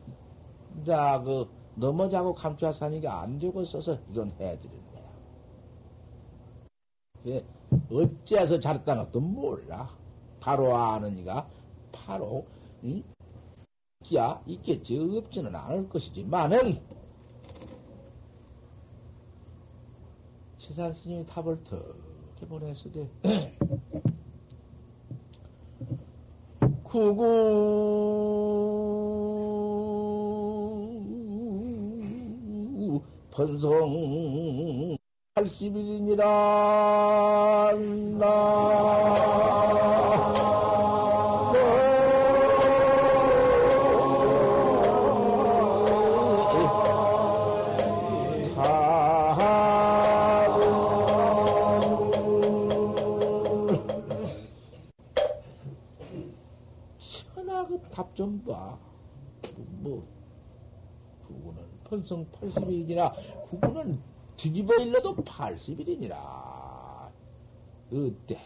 자그 0.87 1.49
넘어자고 1.75 2.35
감추어사니까 2.35 3.21
안 3.21 3.39
되고 3.39 3.65
써서 3.65 3.99
이건 4.11 4.31
해드리는 4.33 4.83
거야. 7.25 7.41
어째서 7.91 8.61
잘했다는 8.61 9.07
것도 9.07 9.21
몰라. 9.21 9.91
바로 10.41 10.77
아는 10.77 11.19
이가 11.19 11.49
바로 11.93 12.47
응? 12.85 13.03
있기야 14.05 14.41
있겠지 14.47 14.99
없지는 14.99 15.55
않을 15.55 15.89
것이지만은 15.89 16.81
최산 20.57 20.93
스님이 20.93 21.27
탑을 21.27 21.65
턱 21.65 22.06
해 22.43 22.47
보냈으되 22.47 23.09
구구 26.85 27.25
번성 33.31 34.97
80일이니라 35.35 36.23
답좀 57.97 58.45
봐. 58.45 58.79
뭐, 59.57 60.07
구구는 61.27 61.63
편성 61.85 62.27
80일이니라, 62.31 63.47
구구는 63.49 64.03
뒤집어 64.37 64.75
일러도 64.75 65.17
80일이니라. 65.17 66.15
어때? 67.91 68.39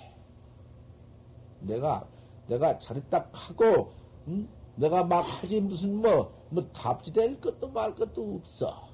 내가, 1.62 2.06
내가 2.46 2.78
잘했다 2.78 3.28
하고, 3.32 3.92
응? 4.28 4.48
내가 4.76 5.02
막 5.02 5.20
하지 5.22 5.60
무슨 5.60 6.00
뭐, 6.00 6.32
뭐 6.50 6.64
답지될 6.72 7.40
것도 7.40 7.68
말 7.70 7.92
것도 7.96 8.36
없어. 8.36 8.88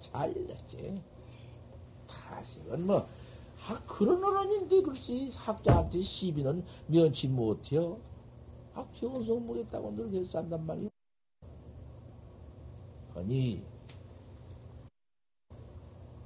잘 0.00 0.36
일렀지. 0.36 1.00
다시은 2.08 2.84
뭐, 2.84 3.06
아, 3.68 3.80
그런 3.86 4.24
어른인데, 4.24 4.82
글쎄, 4.82 5.30
학자한테 5.32 6.00
시비는 6.00 6.64
면치 6.88 7.28
못해요. 7.28 8.00
아, 8.74 8.84
경성 8.92 9.46
모르겠다고 9.46 9.94
늘 9.94 10.10
그래서 10.10 10.38
한단 10.38 10.66
말이오. 10.66 10.90
아니, 13.14 13.64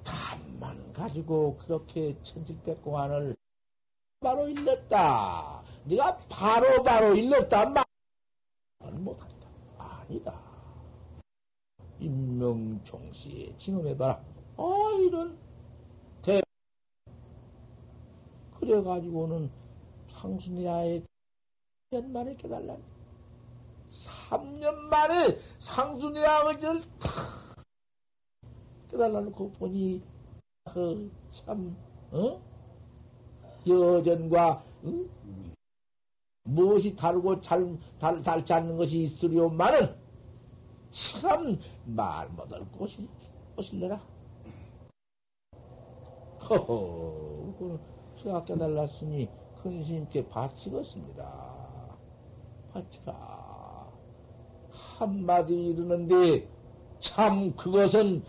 답만 0.03 0.93
가지고 0.95 1.57
그렇게 1.59 2.17
천칠백공안을 2.23 3.37
바로 4.21 4.49
일렀다. 4.49 5.63
네가 5.85 6.19
바로 6.29 6.83
바로 6.83 7.15
일렀다. 7.15 7.85
말은 8.79 9.05
못한다. 9.05 9.49
아니다. 9.77 10.41
임명종시에 12.01 13.57
징험해봐라. 13.59 14.25
아, 14.57 14.63
이런 15.07 15.39
대 16.23 16.41
그래가지고는 18.59 19.51
상순야의 20.13 21.05
3년 21.91 22.11
만에 22.11 22.37
깨달라니. 22.37 22.83
3년 23.91 24.75
만에 24.91 25.39
것을 26.45 26.83
탁 26.99 27.65
깨달아놓고 28.91 29.53
보니, 29.53 30.03
어, 30.67 30.73
참, 31.31 31.77
어? 32.11 32.41
여전과, 33.67 34.63
응? 34.85 35.11
무엇이 36.45 36.95
다르고 36.95 37.41
잘, 37.41 37.79
달, 37.99 38.23
닳지 38.23 38.53
않는 38.53 38.77
것이 38.77 39.03
있으려만은, 39.03 39.95
참, 40.91 41.59
말 41.85 42.29
못할 42.31 42.65
곳이, 42.73 43.09
곳일래라. 43.57 44.01
허허, 46.49 47.79
제가 48.23 48.45
깨달았으니, 48.45 49.29
큰 49.63 49.83
스님께 49.83 50.29
바치겠습니다. 50.29 51.68
바쳐라. 52.73 53.89
한마디 54.71 55.69
이르는데 55.69 56.49
참 57.01 57.55
그것은 57.55 58.25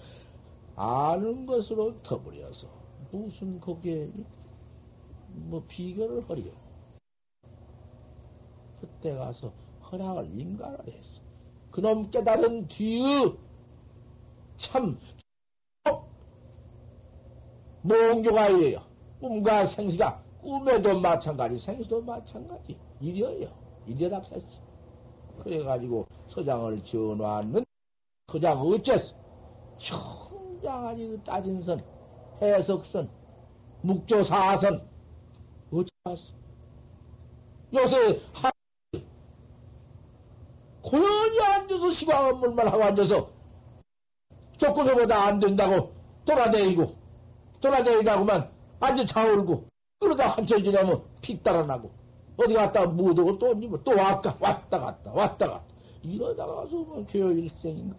아는 0.76 1.46
것으로 1.46 2.02
더불여서 2.04 2.68
무슨 3.12 3.60
거기에 3.60 4.10
뭐 5.28 5.64
비교를 5.68 6.30
하리요. 6.30 6.52
그때 8.80 9.14
가서 9.16 9.52
허락을 9.92 10.30
인가를 10.40 10.94
했어. 10.94 11.22
그놈 11.72 12.10
깨달은 12.12 12.68
뒤의 12.68 13.36
참 14.58 15.00
몽교가이에요. 17.82 18.82
꿈과 19.20 19.66
생시가 19.66 20.22
꿈에도 20.42 21.00
마찬가지, 21.00 21.58
생시도 21.58 22.02
마찬가지. 22.02 22.78
일이에요. 23.00 23.50
이래라 23.90 24.22
했어. 24.32 24.62
그래가지고 25.44 26.06
서장을 26.28 26.84
지어놨는 26.84 27.66
서장 28.32 28.62
어째서? 28.62 29.16
청장아니 29.78 31.10
그 31.10 31.24
따진 31.24 31.60
선, 31.60 31.84
해석선, 32.42 33.10
묵조사선. 33.82 34.88
어째서 35.72 36.34
요새 37.74 38.22
한 38.34 38.52
고연히 40.82 41.40
앉아서 41.42 41.92
시광업물만 41.92 42.68
하고 42.68 42.84
앉아서 42.84 43.30
조건해보다 44.58 45.24
안 45.24 45.40
된다고 45.40 45.94
돌아다니고 46.26 46.96
돌아다니다고만 47.62 48.52
앉아 48.80 49.06
자울고 49.06 49.66
그러다 50.00 50.30
한철 50.30 50.64
지나면 50.64 51.04
피 51.22 51.42
따라나고 51.42 51.99
어디 52.40 52.54
갔다 52.54 52.86
묻어고 52.86 53.38
또, 53.38 53.84
또 53.84 53.92
왔다, 53.92 54.38
왔다 54.40 54.80
갔다, 54.80 55.12
왔다 55.12 55.46
갔다. 55.46 55.64
이러다가서 56.02 56.70
뭐 56.70 57.06
교요 57.06 57.32
일생인가? 57.32 57.98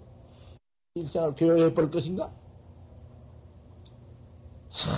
일생을 0.95 1.35
교요해 1.35 1.75
볼 1.75 1.91
것인가? 1.91 2.33
참, 4.71 4.95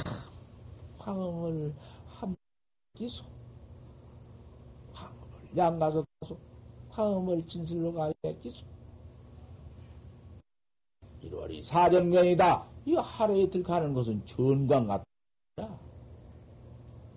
황음을 0.98 1.74
한 2.06 2.36
기소. 2.94 3.24
황음을 4.92 5.56
양가서 5.56 6.04
가서 6.20 6.36
황음을 6.90 7.44
진실로 7.48 7.92
가야 7.92 8.12
기소. 8.40 8.64
1월이 11.24 11.64
사정명이다. 11.64 12.64
이 12.84 12.94
하루에 12.94 13.50
들가는 13.50 13.92
것은 13.92 14.24
전광 14.24 14.86
같다. 14.86 15.04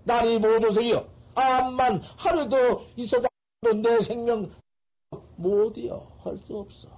날이 0.05 0.39
모조석이요. 0.39 1.14
암만 1.35 2.01
하루도 2.17 2.87
있어도 2.95 3.27
내 3.81 3.99
생명 4.01 4.51
못이요. 5.35 6.11
할 6.23 6.37
수 6.37 6.57
없어. 6.59 6.89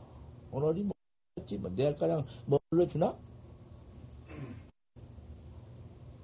오늘이 0.51 0.87
뭐지? 1.35 1.57
뭐 1.57 1.71
내일 1.75 1.95
가장 1.95 2.25
뭐 2.45 2.59
불러주나? 2.69 3.15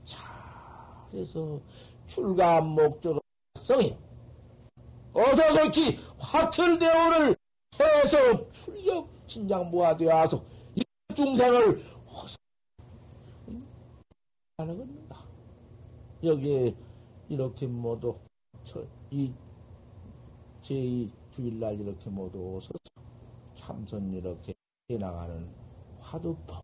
자, 0.06 1.08
그래서 1.12 1.60
출가 2.08 2.62
목적성이 2.62 3.98
어서 5.14 5.54
솔히 5.54 6.00
화철대오를 6.20 7.36
해서 7.80 8.50
출력 8.52 9.08
진장 9.28 9.70
모아되어서 9.70 10.44
이 10.76 10.84
중생을 11.16 11.84
하는 14.58 14.78
겁니다. 14.78 15.18
여기에 16.24 16.76
이렇게 17.30 17.68
모두 17.68 18.18
이 19.12 19.32
제2 20.62 21.12
주일날 21.32 21.80
이렇게 21.80 22.10
모두 22.10 22.60
서서 22.62 22.80
참선 23.56 24.14
이렇게 24.14 24.54
해나가는 24.90 25.48
화두법 26.00 26.64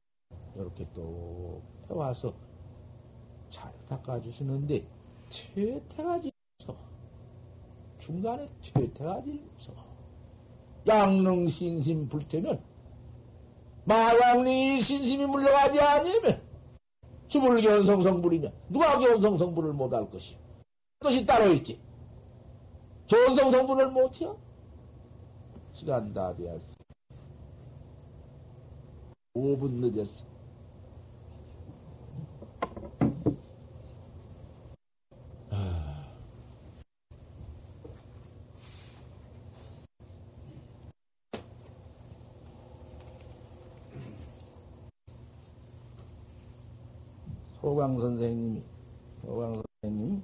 이렇게 0.55 0.85
또 0.93 1.61
해와서 1.89 2.33
잘 3.49 3.73
닦아주시는데 3.87 4.85
퇴퇴가 5.29 6.19
지서 6.21 6.75
중간에 7.97 8.49
퇴퇴가 8.61 9.21
지서 9.23 9.73
양릉신심 10.87 12.09
불태면 12.09 12.61
마양리 13.85 14.81
신심이 14.81 15.25
물러가지 15.25 15.79
않으면 15.79 16.41
주불견성성불이면 17.27 18.53
누가 18.69 18.99
견성성불을 18.99 19.73
못할 19.73 20.09
것이요 20.09 20.48
것이 20.99 21.25
따로 21.25 21.53
있지. 21.53 21.79
견성 23.07 23.49
성분을 23.49 23.89
못해요? 23.89 24.37
시간 25.73 26.13
다 26.13 26.35
되었어. 26.35 26.65
5분 29.33 29.79
늦었어. 29.79 30.27
소강 47.61 47.97
선생님이, 47.99 48.63
소강 49.21 49.61
선생님이 49.81 50.21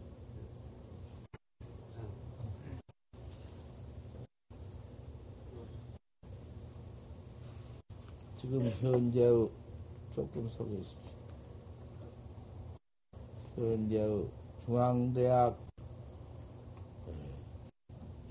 지금 8.46 8.72
현재의 8.86 9.50
조금 10.14 10.48
소개했습니다. 10.48 11.12
현재의 13.56 14.30
중앙대학 14.64 15.58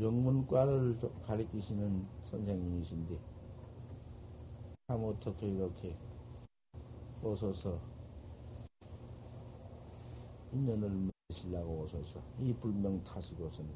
영문과를 0.00 0.96
가리키시는 1.26 2.06
선생님이신데, 2.30 3.18
참 4.86 5.04
어떻게 5.04 5.48
이렇게 5.48 5.96
오셔서 7.20 7.80
인연을 10.52 11.10
맺으려고 11.30 11.82
오셔서 11.82 12.20
이 12.38 12.54
불명 12.54 13.02
타시고서는 13.02 13.72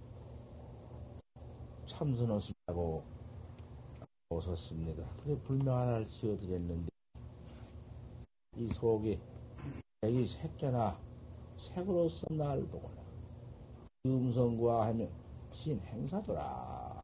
참선하시려고 1.87 3.18
오셨습니다. 4.31 5.03
그래 5.25 5.39
불명 5.43 5.75
하나를 5.75 6.07
지어드렸는데 6.07 6.91
이 8.57 8.69
속에 8.75 9.19
애기 10.03 10.27
새끼나 10.27 10.99
색으로서 11.57 12.27
나를 12.35 12.67
보거나 12.67 13.03
음성과 14.05 14.87
하면 14.89 15.09
신 15.53 15.81
행사더라. 15.81 17.01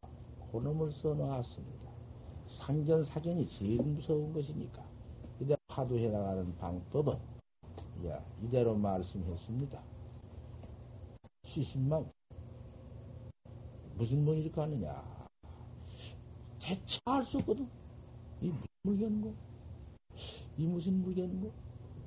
고놈을 0.53 0.93
써놓았습니다. 0.93 1.91
상전 2.47 3.03
사견이 3.03 3.49
제일 3.49 3.83
무서운 3.83 4.33
것이니까 4.35 4.85
이대 5.41 5.57
화두해 5.68 6.11
나가는 6.11 6.55
방법은 6.59 7.18
야, 8.07 8.22
이대로 8.43 8.75
말씀했습니다. 8.77 9.83
시신만 11.45 12.12
무슨 13.97 14.25
뭐 14.27 14.35
이렇게 14.35 14.61
하느냐 14.61 15.14
대체 16.65 16.99
알수 17.05 17.37
없거든. 17.39 17.69
이 18.41 18.49
무슨 18.49 18.67
물건고 18.83 19.35
이 20.57 20.67
무슨 20.67 21.03
물건고 21.03 21.53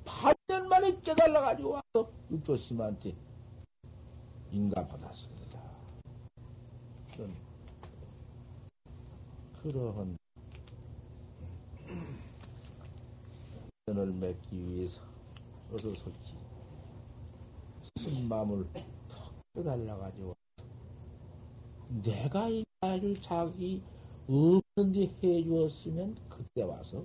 8년 0.04 0.66
만에 0.66 0.98
깨달아가지고 1.00 1.70
와서 1.70 2.10
육조심한테 2.28 3.14
인가받았습니다. 4.50 5.60
그런 7.12 7.36
그러한 9.62 10.18
연을 13.86 14.06
맺기 14.12 14.68
위해서 14.70 15.00
어서 15.72 15.94
섰지. 15.94 16.34
쓴마음을 17.96 18.66
턱 19.08 19.32
빼달라가지고 19.54 20.34
내가 22.02 22.48
이 22.48 22.64
말을 22.80 23.20
자기 23.20 23.82
없는데 24.28 25.14
해 25.24 25.42
주었으면 25.42 26.14
그때 26.28 26.62
와서 26.62 27.02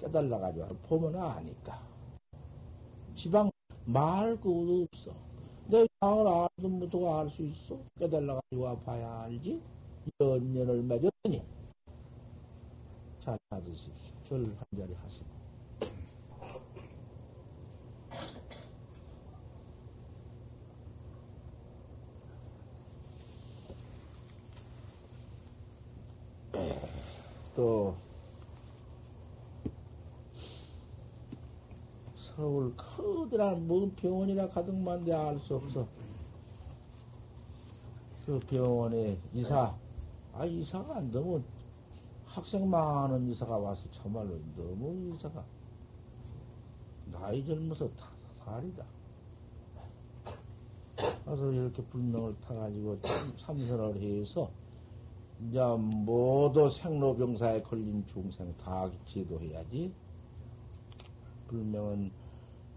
깨달아가지고 0.00 0.66
보면 0.88 1.16
아니까. 1.16 1.80
지방 3.14 3.50
말 3.86 4.36
그것도 4.36 4.82
없어. 4.92 5.14
내 5.68 5.86
방을 6.00 6.26
알든 6.26 6.78
못하고 6.78 7.14
알 7.16 7.30
수 7.30 7.42
있어. 7.42 7.78
깨달아가지고 7.98 8.62
와 8.62 8.76
봐야 8.80 9.22
알지. 9.22 9.60
연년을 10.20 10.82
맺었더니 10.82 11.42
잘 13.20 13.38
받으십시오. 13.48 14.14
절한 14.28 14.56
자리 14.76 14.94
하시고. 14.94 15.33
또 27.56 27.94
서울 32.16 32.74
커다란 32.76 33.66
뭔 33.68 33.94
병원이나 33.94 34.48
가득 34.48 34.74
만데 34.74 35.12
알 35.12 35.38
수 35.38 35.54
없어. 35.56 35.86
그 38.26 38.38
병원에 38.48 39.18
이사, 39.34 39.76
아, 40.32 40.44
이사가 40.46 41.00
너무 41.12 41.42
학생 42.24 42.68
많은 42.68 43.28
이사가 43.30 43.58
와서 43.58 43.82
정말로 43.92 44.30
너무 44.56 45.14
이사가 45.14 45.44
나이 47.12 47.44
젊어서 47.44 47.88
다 47.90 48.08
살이다. 48.44 48.84
가서 51.24 51.52
이렇게 51.52 51.82
불명을 51.84 52.34
타가지고 52.40 53.00
참, 53.02 53.36
참선을 53.36 54.00
해서 54.00 54.50
이제 55.40 55.60
모두 55.60 56.68
생로병사에 56.68 57.62
걸린 57.62 58.04
중생 58.06 58.54
다 58.56 58.90
제도해야지. 59.06 59.92
불명은 61.48 62.10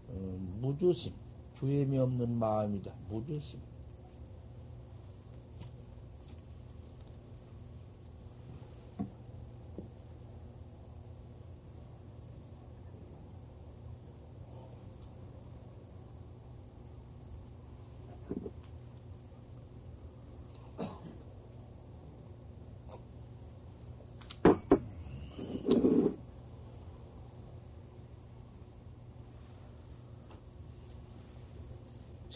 어, 0.10 0.38
무주심, 0.62 1.14
주임이 1.60 1.97
없는 1.97 2.38
마음이다. 2.38 2.93
무주심. 3.10 3.60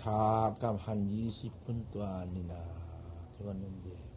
잠깐 0.01 0.77
한 0.77 1.07
20분 1.07 1.91
동안이나 1.91 2.55
되었는데, 3.37 4.10